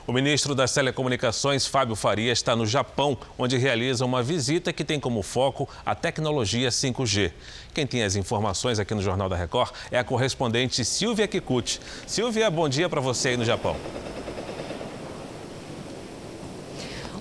[0.08, 5.00] O ministro das Telecomunicações, Fábio Faria, está no Japão, onde realiza uma visita que tem
[5.00, 7.32] como foco a tecnologia 5G.
[7.74, 11.80] Quem tem as informações aqui no Jornal da Record é a correspondente Silvia Kikuchi.
[12.06, 13.76] Silvia, bom dia para você aí no Japão.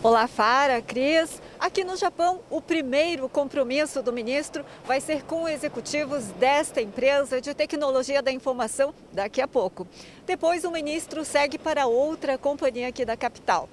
[0.03, 1.40] Olá, Fara, Cris.
[1.64, 7.55] Aqui no Japão, o primeiro compromisso do ministro vai ser com executivos desta empresa de
[7.55, 9.88] tecnologia da informação daqui a pouco.
[10.27, 13.66] Depois, o ministro segue para outra companhia aqui da capital.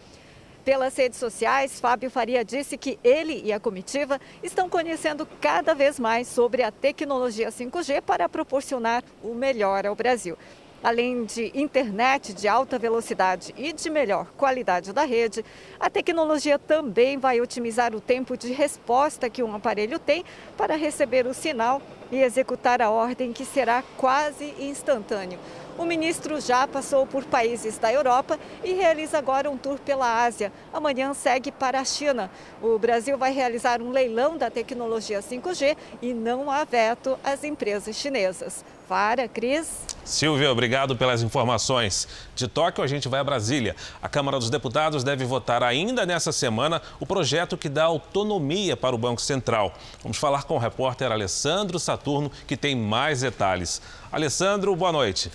[0.64, 6.00] Pelas redes sociais, Fábio Faria disse que ele e a comitiva estão conhecendo cada vez
[6.00, 10.38] mais sobre a tecnologia 5G para proporcionar o melhor ao Brasil.
[10.84, 15.46] Além de internet de alta velocidade e de melhor qualidade da rede,
[15.80, 20.26] a tecnologia também vai otimizar o tempo de resposta que um aparelho tem
[20.58, 21.80] para receber o sinal
[22.12, 25.38] e executar a ordem, que será quase instantâneo.
[25.78, 30.52] O ministro já passou por países da Europa e realiza agora um tour pela Ásia.
[30.74, 32.30] Amanhã segue para a China.
[32.62, 37.96] O Brasil vai realizar um leilão da tecnologia 5G e não há veto às empresas
[37.96, 38.66] chinesas.
[38.92, 39.86] Para, Cris.
[40.04, 42.10] Silvia, obrigado pelas informações.
[42.36, 43.74] De Tóquio, a gente vai a Brasília.
[44.02, 48.94] A Câmara dos Deputados deve votar ainda nessa semana o projeto que dá autonomia para
[48.94, 49.74] o Banco Central.
[50.04, 53.82] Vamos falar com o repórter Alessandro Saturno, que tem mais detalhes.
[54.12, 55.32] Alessandro, boa noite.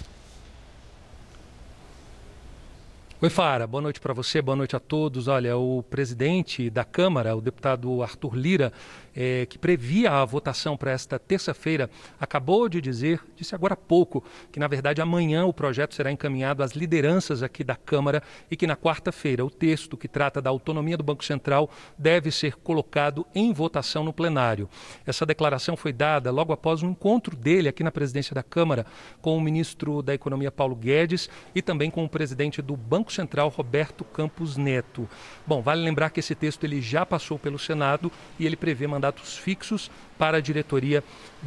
[3.23, 3.67] Oi, Fara.
[3.67, 5.27] Boa noite para você, boa noite a todos.
[5.27, 8.71] Olha, o presidente da Câmara, o deputado Arthur Lira,
[9.17, 11.89] é, que previa a votação para esta terça-feira,
[12.21, 16.63] acabou de dizer, disse agora há pouco, que na verdade amanhã o projeto será encaminhado
[16.63, 20.97] às lideranças aqui da Câmara e que na quarta-feira o texto que trata da autonomia
[20.97, 24.69] do Banco Central deve ser colocado em votação no plenário.
[25.07, 28.85] Essa declaração foi dada logo após um encontro dele aqui na presidência da Câmara
[29.23, 33.49] com o ministro da Economia Paulo Guedes e também com o presidente do Banco Central
[33.49, 35.09] Roberto Campos Neto.
[35.47, 39.06] Bom, vale lembrar que esse texto ele já passou pelo Senado e ele prevê mandar
[39.07, 41.03] mandatos fixos para a diretoria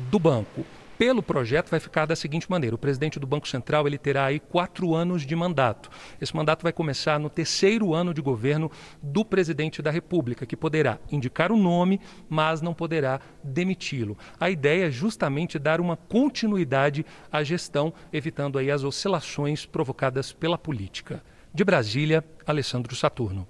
[0.09, 0.65] do banco.
[0.97, 4.39] Pelo projeto vai ficar da seguinte maneira: o presidente do Banco Central ele terá aí
[4.39, 5.89] quatro anos de mandato.
[6.19, 8.69] Esse mandato vai começar no terceiro ano de governo
[9.01, 14.17] do presidente da República, que poderá indicar o nome, mas não poderá demiti-lo.
[14.39, 20.57] A ideia é justamente dar uma continuidade à gestão, evitando aí as oscilações provocadas pela
[20.57, 21.23] política.
[21.53, 23.47] De Brasília, Alessandro Saturno.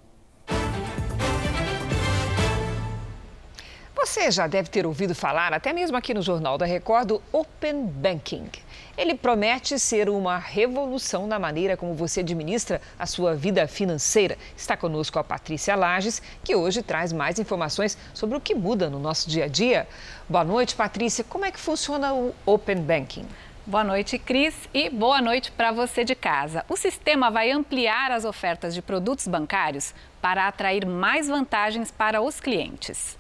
[4.02, 7.86] Você já deve ter ouvido falar, até mesmo aqui no Jornal da Record, do Open
[7.86, 8.50] Banking.
[8.98, 14.38] Ele promete ser uma revolução na maneira como você administra a sua vida financeira.
[14.56, 19.00] Está conosco a Patrícia Lages, que hoje traz mais informações sobre o que muda no
[19.00, 19.86] nosso dia a dia.
[20.30, 21.26] Boa noite, Patrícia.
[21.26, 23.28] Como é que funciona o Open Banking?
[23.66, 26.64] Boa noite, Cris, e boa noite para você de casa.
[26.70, 32.40] O sistema vai ampliar as ofertas de produtos bancários para atrair mais vantagens para os
[32.40, 33.19] clientes.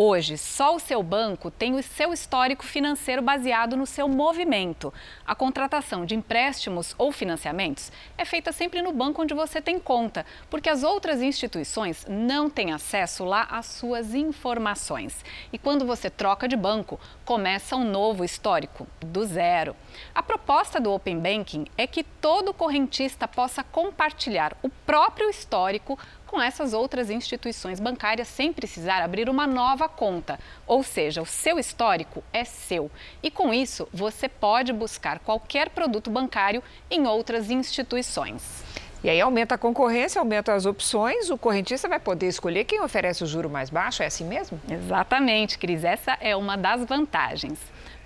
[0.00, 4.94] Hoje, só o seu banco tem o seu histórico financeiro baseado no seu movimento.
[5.26, 10.24] A contratação de empréstimos ou financiamentos é feita sempre no banco onde você tem conta,
[10.48, 15.24] porque as outras instituições não têm acesso lá às suas informações.
[15.52, 19.74] E quando você troca de banco, começa um novo histórico, do zero.
[20.14, 25.98] A proposta do Open Banking é que todo correntista possa compartilhar o próprio histórico
[26.28, 30.38] com essas outras instituições bancárias sem precisar abrir uma nova conta.
[30.66, 32.88] Ou seja, o seu histórico é seu.
[33.22, 38.62] E com isso, você pode buscar qualquer produto bancário em outras instituições.
[39.02, 43.22] E aí aumenta a concorrência, aumenta as opções, o correntista vai poder escolher quem oferece
[43.22, 44.60] o juro mais baixo, é assim mesmo?
[44.68, 45.84] Exatamente, Cris.
[45.84, 47.58] Essa é uma das vantagens.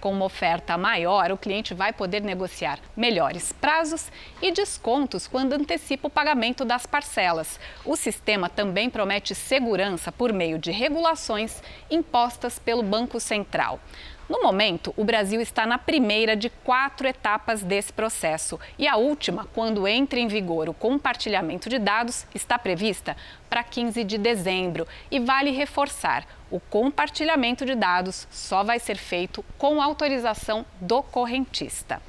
[0.03, 4.11] Com uma oferta maior, o cliente vai poder negociar melhores prazos
[4.43, 7.61] e descontos quando antecipa o pagamento das parcelas.
[7.85, 13.79] O sistema também promete segurança por meio de regulações impostas pelo Banco Central.
[14.29, 19.47] No momento, o Brasil está na primeira de quatro etapas desse processo e a última,
[19.53, 23.17] quando entra em vigor o compartilhamento de dados, está prevista
[23.51, 24.87] para 15 de dezembro.
[25.11, 32.01] E vale reforçar: o compartilhamento de dados só vai ser feito com autorização do correntista.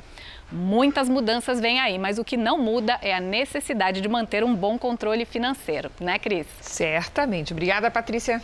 [0.52, 4.54] Muitas mudanças vêm aí, mas o que não muda é a necessidade de manter um
[4.54, 6.46] bom controle financeiro, né, Cris?
[6.62, 7.54] Certamente.
[7.54, 8.40] Obrigada, Patrícia.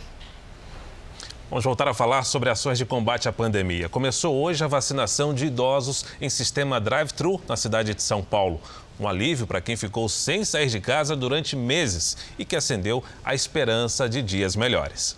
[1.50, 3.88] Vamos voltar a falar sobre ações de combate à pandemia.
[3.88, 8.60] Começou hoje a vacinação de idosos em sistema drive-thru na cidade de São Paulo.
[9.00, 13.34] Um alívio para quem ficou sem sair de casa durante meses e que acendeu a
[13.34, 15.16] esperança de dias melhores.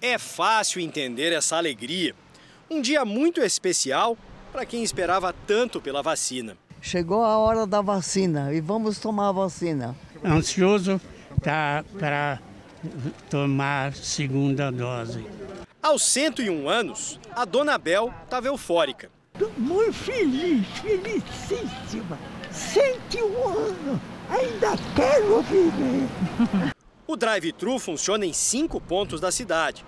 [0.00, 2.14] É fácil entender essa alegria.
[2.70, 4.16] Um dia muito especial
[4.50, 6.56] para quem esperava tanto pela vacina.
[6.80, 9.94] Chegou a hora da vacina e vamos tomar a vacina.
[10.24, 10.98] Ansioso
[11.42, 12.40] tá, para
[13.28, 15.22] tomar segunda dose.
[15.86, 19.08] Aos 101 anos, a dona Bel estava eufórica.
[19.56, 22.18] Muito feliz, felicíssima.
[22.50, 26.72] 101 anos, ainda quero viver.
[27.06, 29.84] O drive-thru funciona em cinco pontos da cidade.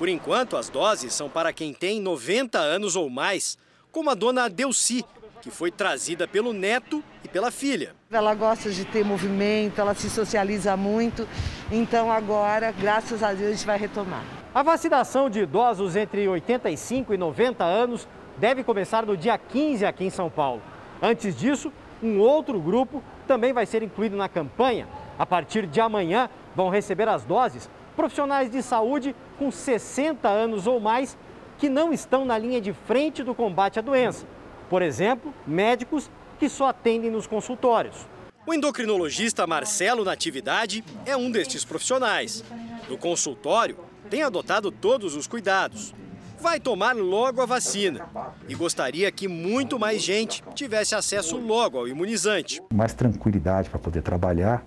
[0.00, 3.56] Por enquanto, as doses são para quem tem 90 anos ou mais,
[3.92, 5.04] como a dona Delci,
[5.40, 7.04] que foi trazida pelo neto
[7.36, 7.94] pela filha.
[8.10, 11.28] Ela gosta de ter movimento, ela se socializa muito,
[11.70, 14.22] então agora, graças a Deus, a gente vai retomar.
[14.54, 18.08] A vacinação de idosos entre 85 e 90 anos
[18.38, 20.62] deve começar no dia 15 aqui em São Paulo.
[21.02, 21.70] Antes disso,
[22.02, 24.88] um outro grupo também vai ser incluído na campanha.
[25.18, 30.80] A partir de amanhã, vão receber as doses profissionais de saúde com 60 anos ou
[30.80, 31.18] mais
[31.58, 34.24] que não estão na linha de frente do combate à doença.
[34.70, 38.06] Por exemplo, médicos que só atendem nos consultórios.
[38.46, 42.44] O endocrinologista Marcelo Natividade é um destes profissionais.
[42.88, 43.76] No consultório,
[44.08, 45.92] tem adotado todos os cuidados.
[46.40, 48.08] Vai tomar logo a vacina
[48.48, 52.62] e gostaria que muito mais gente tivesse acesso logo ao imunizante.
[52.72, 54.64] Mais tranquilidade para poder trabalhar,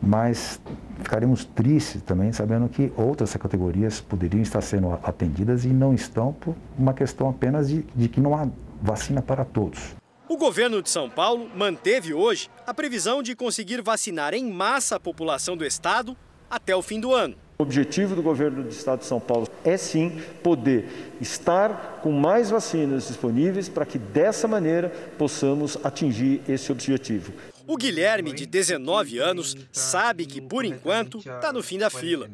[0.00, 0.60] mas
[1.02, 6.54] ficaremos tristes também sabendo que outras categorias poderiam estar sendo atendidas e não estão por
[6.78, 8.46] uma questão apenas de, de que não há
[8.80, 9.96] vacina para todos.
[10.28, 15.00] O governo de São Paulo manteve hoje a previsão de conseguir vacinar em massa a
[15.00, 16.16] população do estado
[16.50, 17.36] até o fim do ano.
[17.60, 22.50] O objetivo do governo do estado de São Paulo é sim poder estar com mais
[22.50, 27.32] vacinas disponíveis para que dessa maneira possamos atingir esse objetivo.
[27.64, 32.28] O Guilherme, de 19 anos, sabe que por enquanto está no fim da fila.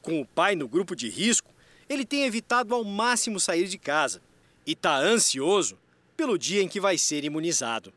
[0.00, 1.50] Com o pai no grupo de risco,
[1.88, 4.22] ele tem evitado ao máximo sair de casa
[4.64, 5.76] e está ansioso
[6.16, 7.92] pelo dia em que vai ser imunizado.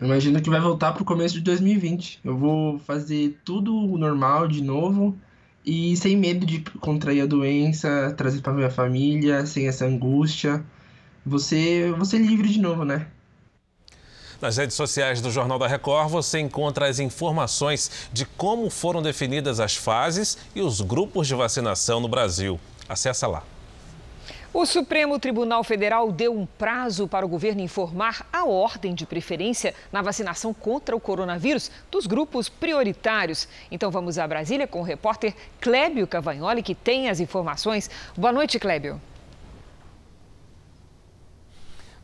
[0.00, 2.20] Eu imagino que vai voltar para o começo de 2020.
[2.24, 5.16] Eu vou fazer tudo normal de novo
[5.64, 10.64] e sem medo de contrair a doença, trazer para minha família, sem essa angústia.
[11.24, 13.06] Você, você livre de novo, né?
[14.40, 19.60] Nas redes sociais do Jornal da Record você encontra as informações de como foram definidas
[19.60, 22.58] as fases e os grupos de vacinação no Brasil.
[22.88, 23.44] Acesse lá.
[24.52, 29.72] O Supremo Tribunal Federal deu um prazo para o governo informar a ordem de preferência
[29.92, 33.46] na vacinação contra o coronavírus dos grupos prioritários.
[33.70, 37.88] Então vamos a Brasília com o repórter Clébio Cavagnoli, que tem as informações.
[38.16, 39.00] Boa noite, Clébio.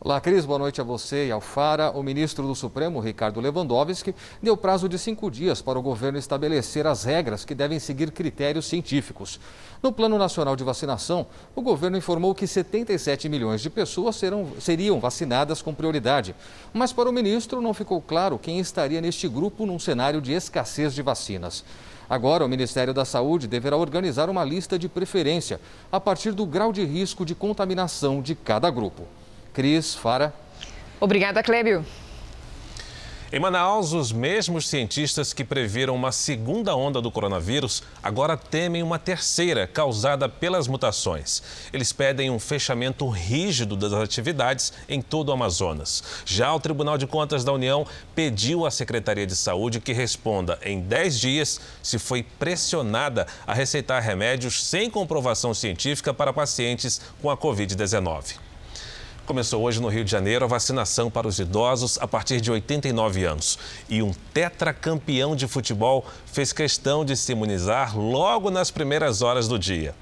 [0.06, 1.90] Olá, Cris, boa noite a você e ao Fara.
[1.90, 6.86] O ministro do Supremo, Ricardo Lewandowski, deu prazo de cinco dias para o governo estabelecer
[6.86, 9.40] as regras que devem seguir critérios científicos.
[9.82, 11.26] No Plano Nacional de Vacinação,
[11.56, 16.36] o governo informou que 77 milhões de pessoas serão, seriam vacinadas com prioridade.
[16.72, 20.94] Mas para o ministro não ficou claro quem estaria neste grupo num cenário de escassez
[20.94, 21.64] de vacinas.
[22.08, 26.72] Agora, o Ministério da Saúde deverá organizar uma lista de preferência a partir do grau
[26.72, 29.02] de risco de contaminação de cada grupo.
[29.56, 30.34] Cris, Fara.
[31.00, 31.82] Obrigada, Clébio.
[33.32, 38.98] Em Manaus, os mesmos cientistas que previram uma segunda onda do coronavírus agora temem uma
[38.98, 41.42] terceira, causada pelas mutações.
[41.72, 46.04] Eles pedem um fechamento rígido das atividades em todo o Amazonas.
[46.26, 50.80] Já o Tribunal de Contas da União pediu à Secretaria de Saúde que responda em
[50.80, 57.36] 10 dias se foi pressionada a receitar remédios sem comprovação científica para pacientes com a
[57.38, 58.45] Covid-19.
[59.26, 63.24] Começou hoje no Rio de Janeiro a vacinação para os idosos a partir de 89
[63.24, 63.58] anos.
[63.88, 69.58] E um tetracampeão de futebol fez questão de se imunizar logo nas primeiras horas do
[69.58, 69.96] dia.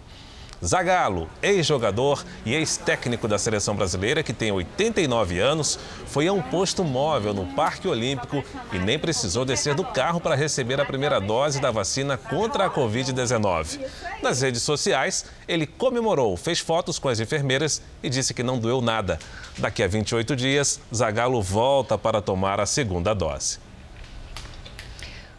[0.65, 6.83] Zagallo, ex-jogador e ex-técnico da seleção brasileira, que tem 89 anos, foi a um posto
[6.83, 8.43] móvel no Parque Olímpico
[8.73, 12.71] e nem precisou descer do carro para receber a primeira dose da vacina contra a
[12.71, 13.79] Covid-19.
[14.23, 18.81] Nas redes sociais, ele comemorou, fez fotos com as enfermeiras e disse que não doeu
[18.81, 19.19] nada.
[19.59, 23.59] Daqui a 28 dias, Zagallo volta para tomar a segunda dose.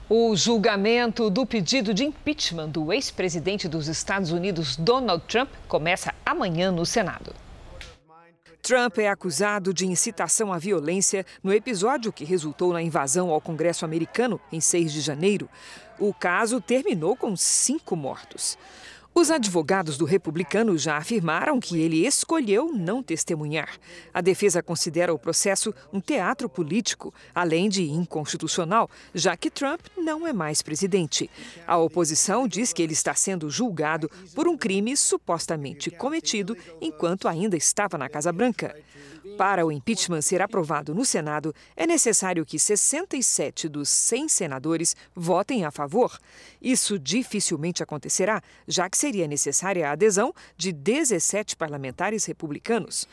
[0.07, 6.71] O julgamento do pedido de impeachment do ex-presidente dos Estados Unidos, Donald Trump, começa amanhã
[6.71, 7.33] no Senado.
[8.61, 13.83] Trump é acusado de incitação à violência no episódio que resultou na invasão ao Congresso
[13.83, 15.49] americano em 6 de janeiro.
[15.97, 18.59] O caso terminou com cinco mortos.
[19.17, 23.79] Os advogados do republicano já afirmaram que ele escolheu não testemunhar.
[24.13, 30.27] A defesa considera o processo um teatro político, além de inconstitucional, já que Trump não
[30.27, 31.29] é mais presidente.
[31.65, 37.55] A oposição diz que ele está sendo julgado por um crime supostamente cometido enquanto ainda
[37.55, 38.75] estava na Casa Branca.
[39.37, 45.65] Para o impeachment ser aprovado no Senado, é necessário que 67 dos 100 senadores votem
[45.65, 46.17] a favor.
[46.61, 53.07] Isso dificilmente acontecerá, já que seria necessária a adesão de 17 parlamentares republicanos.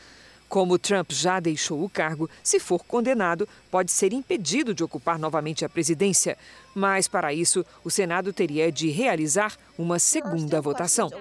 [0.49, 5.63] Como Trump já deixou o cargo, se for condenado, pode ser impedido de ocupar novamente
[5.63, 6.35] a presidência.
[6.73, 11.11] Mas, para isso, o Senado teria de realizar uma segunda votação.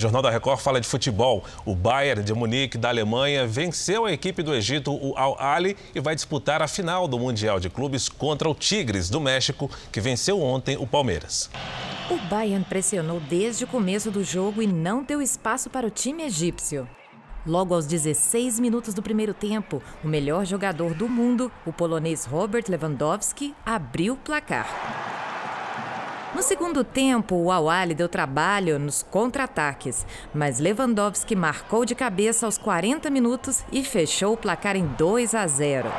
[0.00, 1.44] O Jornal da Record fala de futebol.
[1.62, 6.14] O Bayern de Munique, da Alemanha, venceu a equipe do Egito, o Al-Ali, e vai
[6.14, 10.74] disputar a final do Mundial de Clubes contra o Tigres, do México, que venceu ontem
[10.78, 11.50] o Palmeiras.
[12.10, 16.22] O Bayern pressionou desde o começo do jogo e não deu espaço para o time
[16.22, 16.88] egípcio.
[17.46, 22.64] Logo aos 16 minutos do primeiro tempo, o melhor jogador do mundo, o polonês Robert
[22.70, 24.66] Lewandowski, abriu o placar.
[26.32, 32.56] No segundo tempo, o Awali deu trabalho nos contra-ataques, mas Lewandowski marcou de cabeça aos
[32.56, 35.92] 40 minutos e fechou o placar em 2 a 0.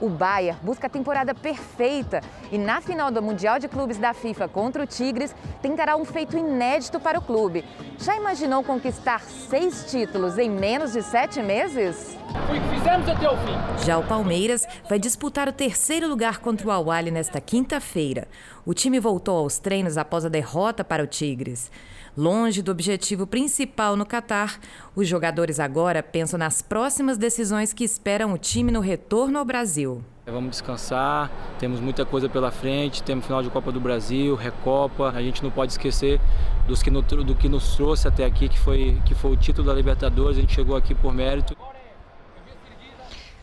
[0.00, 4.48] O Bayern busca a temporada perfeita e na final do Mundial de Clubes da FIFA
[4.48, 7.62] contra o Tigres tentará um feito inédito para o clube.
[7.98, 12.16] Já imaginou conquistar seis títulos em menos de sete meses?
[12.46, 13.84] Foi o que fizemos até o fim.
[13.84, 18.28] Já o Palmeiras vai disputar o terceiro lugar contra o Awali nesta quinta-feira.
[18.64, 21.70] O time voltou aos treinos após a derrota para o Tigres.
[22.16, 24.58] Longe do objetivo principal no Catar,
[24.96, 30.02] os jogadores agora pensam nas próximas decisões que esperam o time no retorno ao Brasil.
[30.26, 35.22] Vamos descansar, temos muita coisa pela frente, temos final de Copa do Brasil, Recopa, a
[35.22, 36.20] gente não pode esquecer
[36.66, 39.66] dos que no, do que nos trouxe até aqui, que foi, que foi o título
[39.66, 41.56] da Libertadores, a gente chegou aqui por mérito.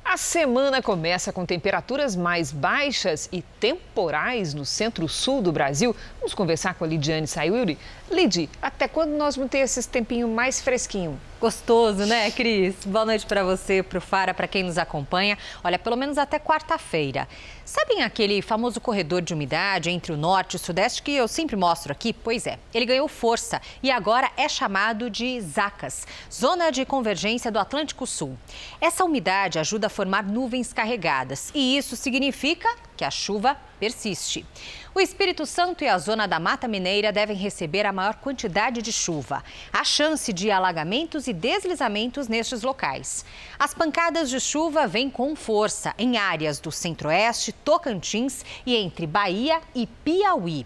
[0.09, 5.93] A semana começa com temperaturas mais baixas e temporais no centro-sul do Brasil.
[6.19, 7.77] Vamos conversar com a Lidiane Sayuri.
[8.09, 11.19] Lid, até quando nós vamos ter esse tempinho mais fresquinho?
[11.39, 12.83] Gostoso, né, Cris?
[12.83, 15.37] Boa noite para você, para o Fara, para quem nos acompanha.
[15.63, 17.27] Olha, pelo menos até quarta-feira.
[17.63, 21.55] Sabem aquele famoso corredor de umidade entre o norte e o sudeste que eu sempre
[21.55, 22.11] mostro aqui?
[22.11, 27.59] Pois é, ele ganhou força e agora é chamado de ZACAS, Zona de Convergência do
[27.59, 28.35] Atlântico Sul.
[28.81, 34.45] Essa umidade ajuda a formar nuvens carregadas e isso significa que a chuva persiste.
[34.93, 38.91] O Espírito Santo e a zona da Mata Mineira devem receber a maior quantidade de
[38.91, 39.43] chuva.
[39.71, 43.23] Há chance de alagamentos e deslizamentos nestes locais.
[43.59, 49.61] As pancadas de chuva vêm com força em áreas do Centro-Oeste, Tocantins e entre Bahia
[49.75, 50.65] e Piauí.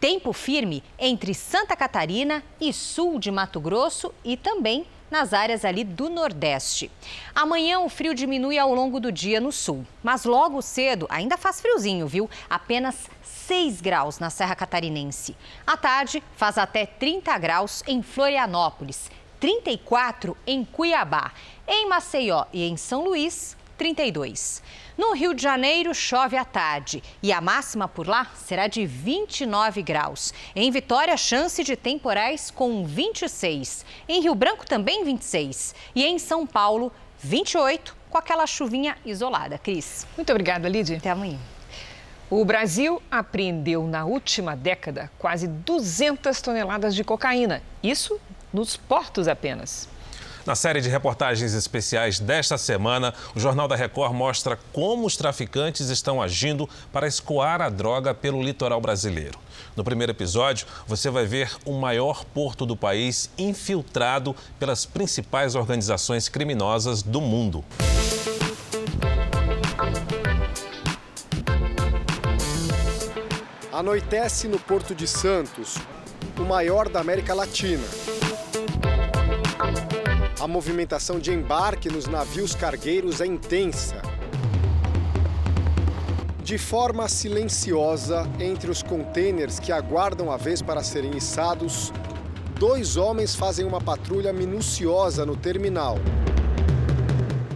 [0.00, 5.84] Tempo firme entre Santa Catarina e sul de Mato Grosso e também nas áreas ali
[5.84, 6.90] do Nordeste.
[7.34, 11.60] Amanhã o frio diminui ao longo do dia no sul, mas logo cedo ainda faz
[11.60, 12.28] friozinho, viu?
[12.48, 15.36] Apenas 6 graus na Serra Catarinense.
[15.66, 21.32] À tarde, faz até 30 graus em Florianópolis, 34 em Cuiabá.
[21.66, 24.62] Em Maceió e em São Luís, 32.
[24.98, 29.80] No Rio de Janeiro, chove à tarde e a máxima por lá será de 29
[29.80, 30.34] graus.
[30.56, 33.86] Em Vitória, chance de temporais com 26.
[34.08, 35.72] Em Rio Branco, também 26.
[35.94, 39.56] E em São Paulo, 28, com aquela chuvinha isolada.
[39.56, 40.04] Cris.
[40.16, 40.96] Muito obrigada, Lídia.
[40.96, 41.38] Até amanhã.
[42.28, 47.62] O Brasil apreendeu na última década quase 200 toneladas de cocaína.
[47.84, 48.20] Isso
[48.52, 49.88] nos portos apenas.
[50.48, 55.90] Na série de reportagens especiais desta semana, o Jornal da Record mostra como os traficantes
[55.90, 59.38] estão agindo para escoar a droga pelo litoral brasileiro.
[59.76, 66.30] No primeiro episódio, você vai ver o maior porto do país infiltrado pelas principais organizações
[66.30, 67.62] criminosas do mundo.
[73.70, 75.76] Anoitece no Porto de Santos,
[76.38, 77.84] o maior da América Latina.
[80.40, 84.00] A movimentação de embarque nos navios cargueiros é intensa.
[86.44, 91.92] De forma silenciosa, entre os contêineres que aguardam a vez para serem içados,
[92.56, 95.98] dois homens fazem uma patrulha minuciosa no terminal.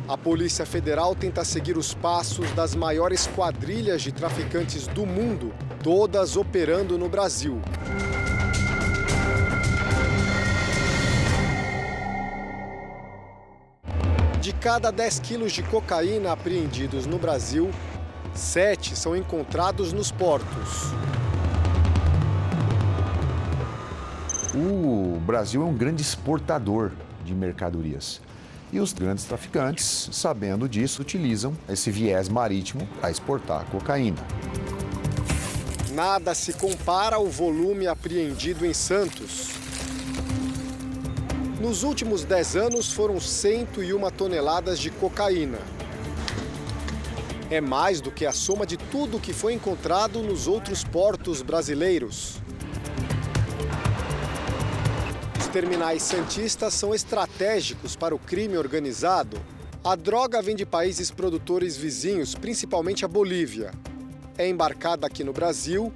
[0.08, 5.54] A Polícia Federal tenta seguir os passos das maiores quadrilhas de traficantes do mundo,
[5.84, 7.62] todas operando no Brasil.
[14.62, 17.68] Cada 10 quilos de cocaína apreendidos no Brasil,
[18.32, 20.92] 7 são encontrados nos portos.
[24.54, 26.92] O Brasil é um grande exportador
[27.24, 28.20] de mercadorias.
[28.72, 34.24] E os grandes traficantes, sabendo disso, utilizam esse viés marítimo a exportar cocaína.
[35.90, 39.61] Nada se compara ao volume apreendido em Santos.
[41.62, 45.60] Nos últimos 10 anos foram 101 toneladas de cocaína.
[47.48, 52.38] É mais do que a soma de tudo que foi encontrado nos outros portos brasileiros.
[55.38, 59.40] Os terminais santistas são estratégicos para o crime organizado.
[59.84, 63.70] A droga vem de países produtores vizinhos, principalmente a Bolívia.
[64.36, 65.92] É embarcada aqui no Brasil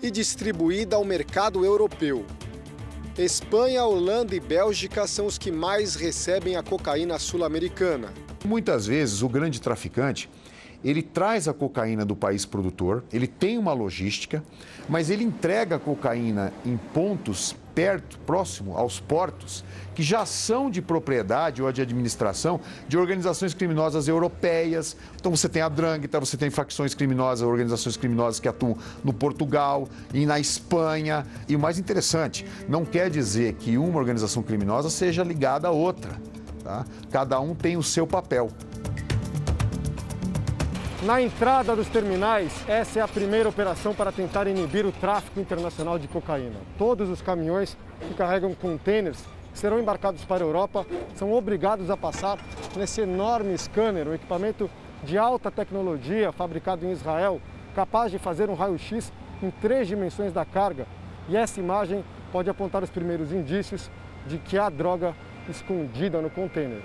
[0.00, 2.24] e distribuída ao mercado europeu.
[3.18, 8.12] Espanha, Holanda e Bélgica são os que mais recebem a cocaína sul-americana.
[8.44, 10.30] Muitas vezes o grande traficante
[10.84, 14.44] ele traz a cocaína do país produtor, ele tem uma logística,
[14.88, 19.64] mas ele entrega a cocaína em pontos perto, próximo aos portos,
[19.94, 24.96] que já são de propriedade ou de administração de organizações criminosas europeias.
[25.14, 29.88] Então você tem a Drangheta, você tem facções criminosas, organizações criminosas que atuam no Portugal
[30.12, 31.24] e na Espanha.
[31.48, 36.10] E o mais interessante, não quer dizer que uma organização criminosa seja ligada a outra.
[36.64, 36.84] Tá?
[37.12, 38.50] Cada um tem o seu papel.
[41.02, 45.96] Na entrada dos terminais, essa é a primeira operação para tentar inibir o tráfico internacional
[45.96, 46.56] de cocaína.
[46.76, 49.24] Todos os caminhões que carregam contêineres
[49.54, 50.84] serão embarcados para a Europa
[51.14, 52.36] são obrigados a passar
[52.76, 54.68] nesse enorme scanner, um equipamento
[55.04, 57.40] de alta tecnologia fabricado em Israel,
[57.76, 60.84] capaz de fazer um raio-x em três dimensões da carga.
[61.28, 63.88] E essa imagem pode apontar os primeiros indícios
[64.26, 65.14] de que há droga
[65.48, 66.82] escondida no contêiner.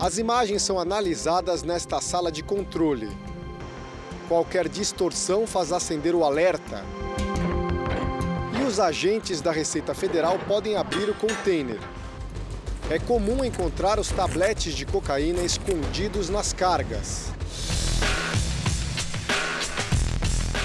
[0.00, 3.08] As imagens são analisadas nesta sala de controle.
[4.28, 6.84] Qualquer distorção faz acender o alerta.
[8.60, 11.78] E os agentes da Receita Federal podem abrir o container.
[12.90, 17.32] É comum encontrar os tabletes de cocaína escondidos nas cargas.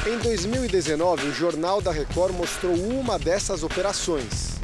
[0.08, 4.59] Em 2019, o Jornal da Record mostrou uma dessas operações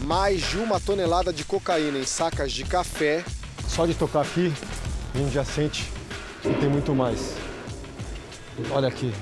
[0.00, 3.24] mais de uma tonelada de cocaína em sacas de café.
[3.68, 4.52] Só de tocar aqui,
[5.14, 5.90] a gente já sente
[6.42, 7.34] que tem muito mais.
[8.70, 9.12] Olha aqui.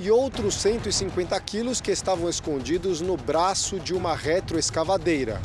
[0.00, 5.40] E outros 150 quilos que estavam escondidos no braço de uma retroescavadeira.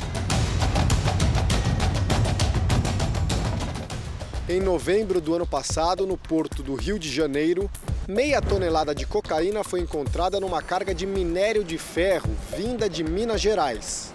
[4.48, 7.70] Em novembro do ano passado, no porto do Rio de Janeiro,
[8.08, 13.38] meia tonelada de cocaína foi encontrada numa carga de minério de ferro vinda de Minas
[13.38, 14.14] Gerais.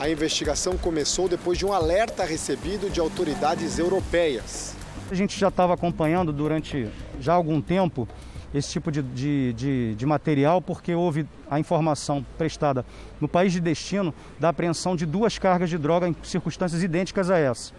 [0.00, 4.74] A investigação começou depois de um alerta recebido de autoridades europeias.
[5.10, 6.88] A gente já estava acompanhando durante
[7.20, 8.08] já algum tempo
[8.54, 12.82] esse tipo de, de, de, de, material, porque houve a informação prestada
[13.20, 17.36] no país de destino da apreensão de duas cargas de droga em circunstâncias idênticas a
[17.36, 17.74] essa.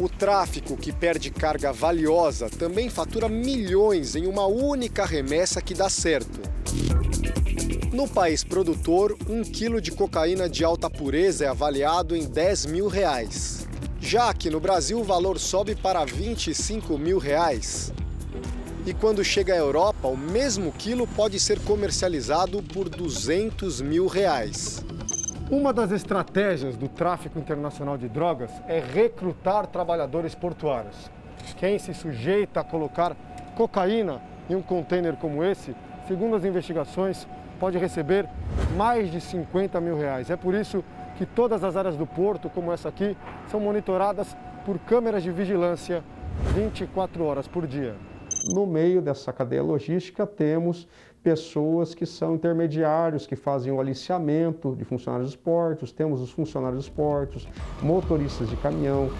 [0.00, 5.90] O tráfico, que perde carga valiosa, também fatura milhões em uma única remessa que dá
[5.90, 6.40] certo.
[7.92, 12.88] No país produtor, um quilo de cocaína de alta pureza é avaliado em 10 mil
[12.88, 13.68] reais.
[14.00, 17.92] Já aqui no Brasil, o valor sobe para 25 mil reais.
[18.86, 24.82] E quando chega à Europa, o mesmo quilo pode ser comercializado por 200 mil reais.
[25.50, 31.10] Uma das estratégias do tráfico internacional de drogas é recrutar trabalhadores portuários.
[31.56, 33.16] Quem se sujeita a colocar
[33.56, 35.74] cocaína em um container como esse,
[36.06, 37.26] segundo as investigações,
[37.58, 38.28] pode receber
[38.76, 40.30] mais de 50 mil reais.
[40.30, 40.84] É por isso
[41.18, 43.16] que todas as áreas do porto, como essa aqui,
[43.50, 46.04] são monitoradas por câmeras de vigilância
[46.54, 47.96] 24 horas por dia.
[48.54, 50.86] No meio dessa cadeia logística, temos
[51.22, 56.84] pessoas que são intermediários, que fazem o aliciamento de funcionários dos portos, temos os funcionários
[56.84, 57.46] dos portos,
[57.82, 59.10] motoristas de caminhão,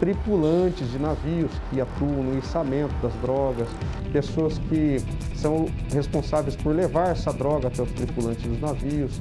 [0.00, 3.68] tripulantes de navios que atuam no içamento das drogas,
[4.12, 4.98] pessoas que
[5.36, 9.20] são responsáveis por levar essa droga até os tripulantes dos navios.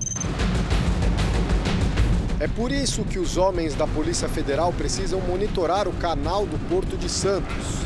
[2.39, 6.97] É por isso que os homens da Polícia Federal precisam monitorar o canal do Porto
[6.97, 7.85] de Santos.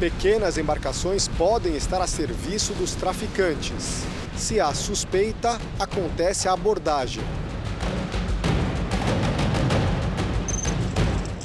[0.00, 4.02] Pequenas embarcações podem estar a serviço dos traficantes.
[4.34, 7.22] Se há suspeita, acontece a abordagem.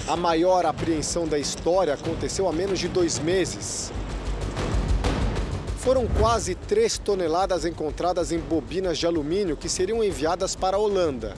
[0.07, 3.91] A maior apreensão da história aconteceu há menos de dois meses.
[5.79, 11.35] Foram quase 3 toneladas encontradas em bobinas de alumínio que seriam enviadas para a Holanda.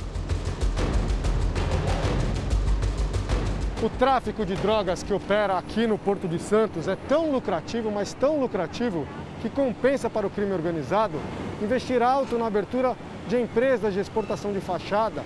[3.80, 8.11] O tráfico de drogas que opera aqui no Porto de Santos é tão lucrativo, mas
[8.11, 9.07] tão lucrativo,
[9.39, 11.19] que compensa para o crime organizado
[11.61, 12.95] investir alto na abertura
[13.28, 15.23] de empresas de exportação de fachada,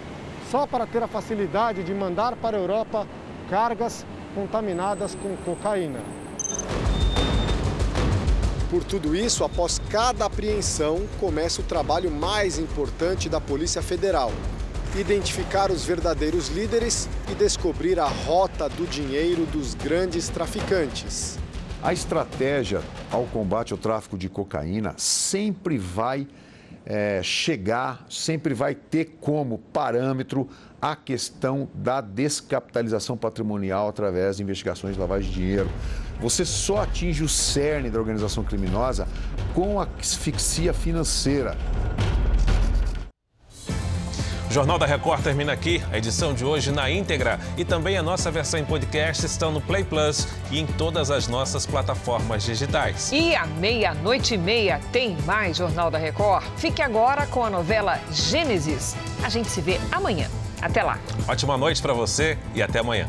[0.50, 3.08] só para ter a facilidade de mandar para a Europa
[3.50, 6.02] cargas contaminadas com cocaína.
[8.70, 14.32] Por tudo isso, após cada apreensão, começa o trabalho mais importante da Polícia Federal,
[15.00, 21.40] identificar os verdadeiros líderes e descobrir a rota do dinheiro dos grandes traficantes.
[21.82, 26.28] A estratégia ao combate ao tráfico de cocaína sempre vai
[26.86, 30.48] é, chegar, sempre vai ter como parâmetro
[30.82, 35.70] a questão da descapitalização patrimonial através de investigações de lavagem de dinheiro.
[36.20, 39.08] Você só atinge o cerne da organização criminosa
[39.54, 41.56] com a asfixia financeira.
[44.52, 45.82] O Jornal da Record termina aqui.
[45.94, 49.62] A edição de hoje na íntegra e também a nossa versão em podcast estão no
[49.62, 53.14] Play Plus e em todas as nossas plataformas digitais.
[53.14, 56.44] E à meia-noite e meia tem mais Jornal da Record.
[56.58, 58.94] Fique agora com a novela Gênesis.
[59.24, 60.28] A gente se vê amanhã.
[60.62, 61.00] Até lá.
[61.30, 63.08] Ótima noite para você e até amanhã.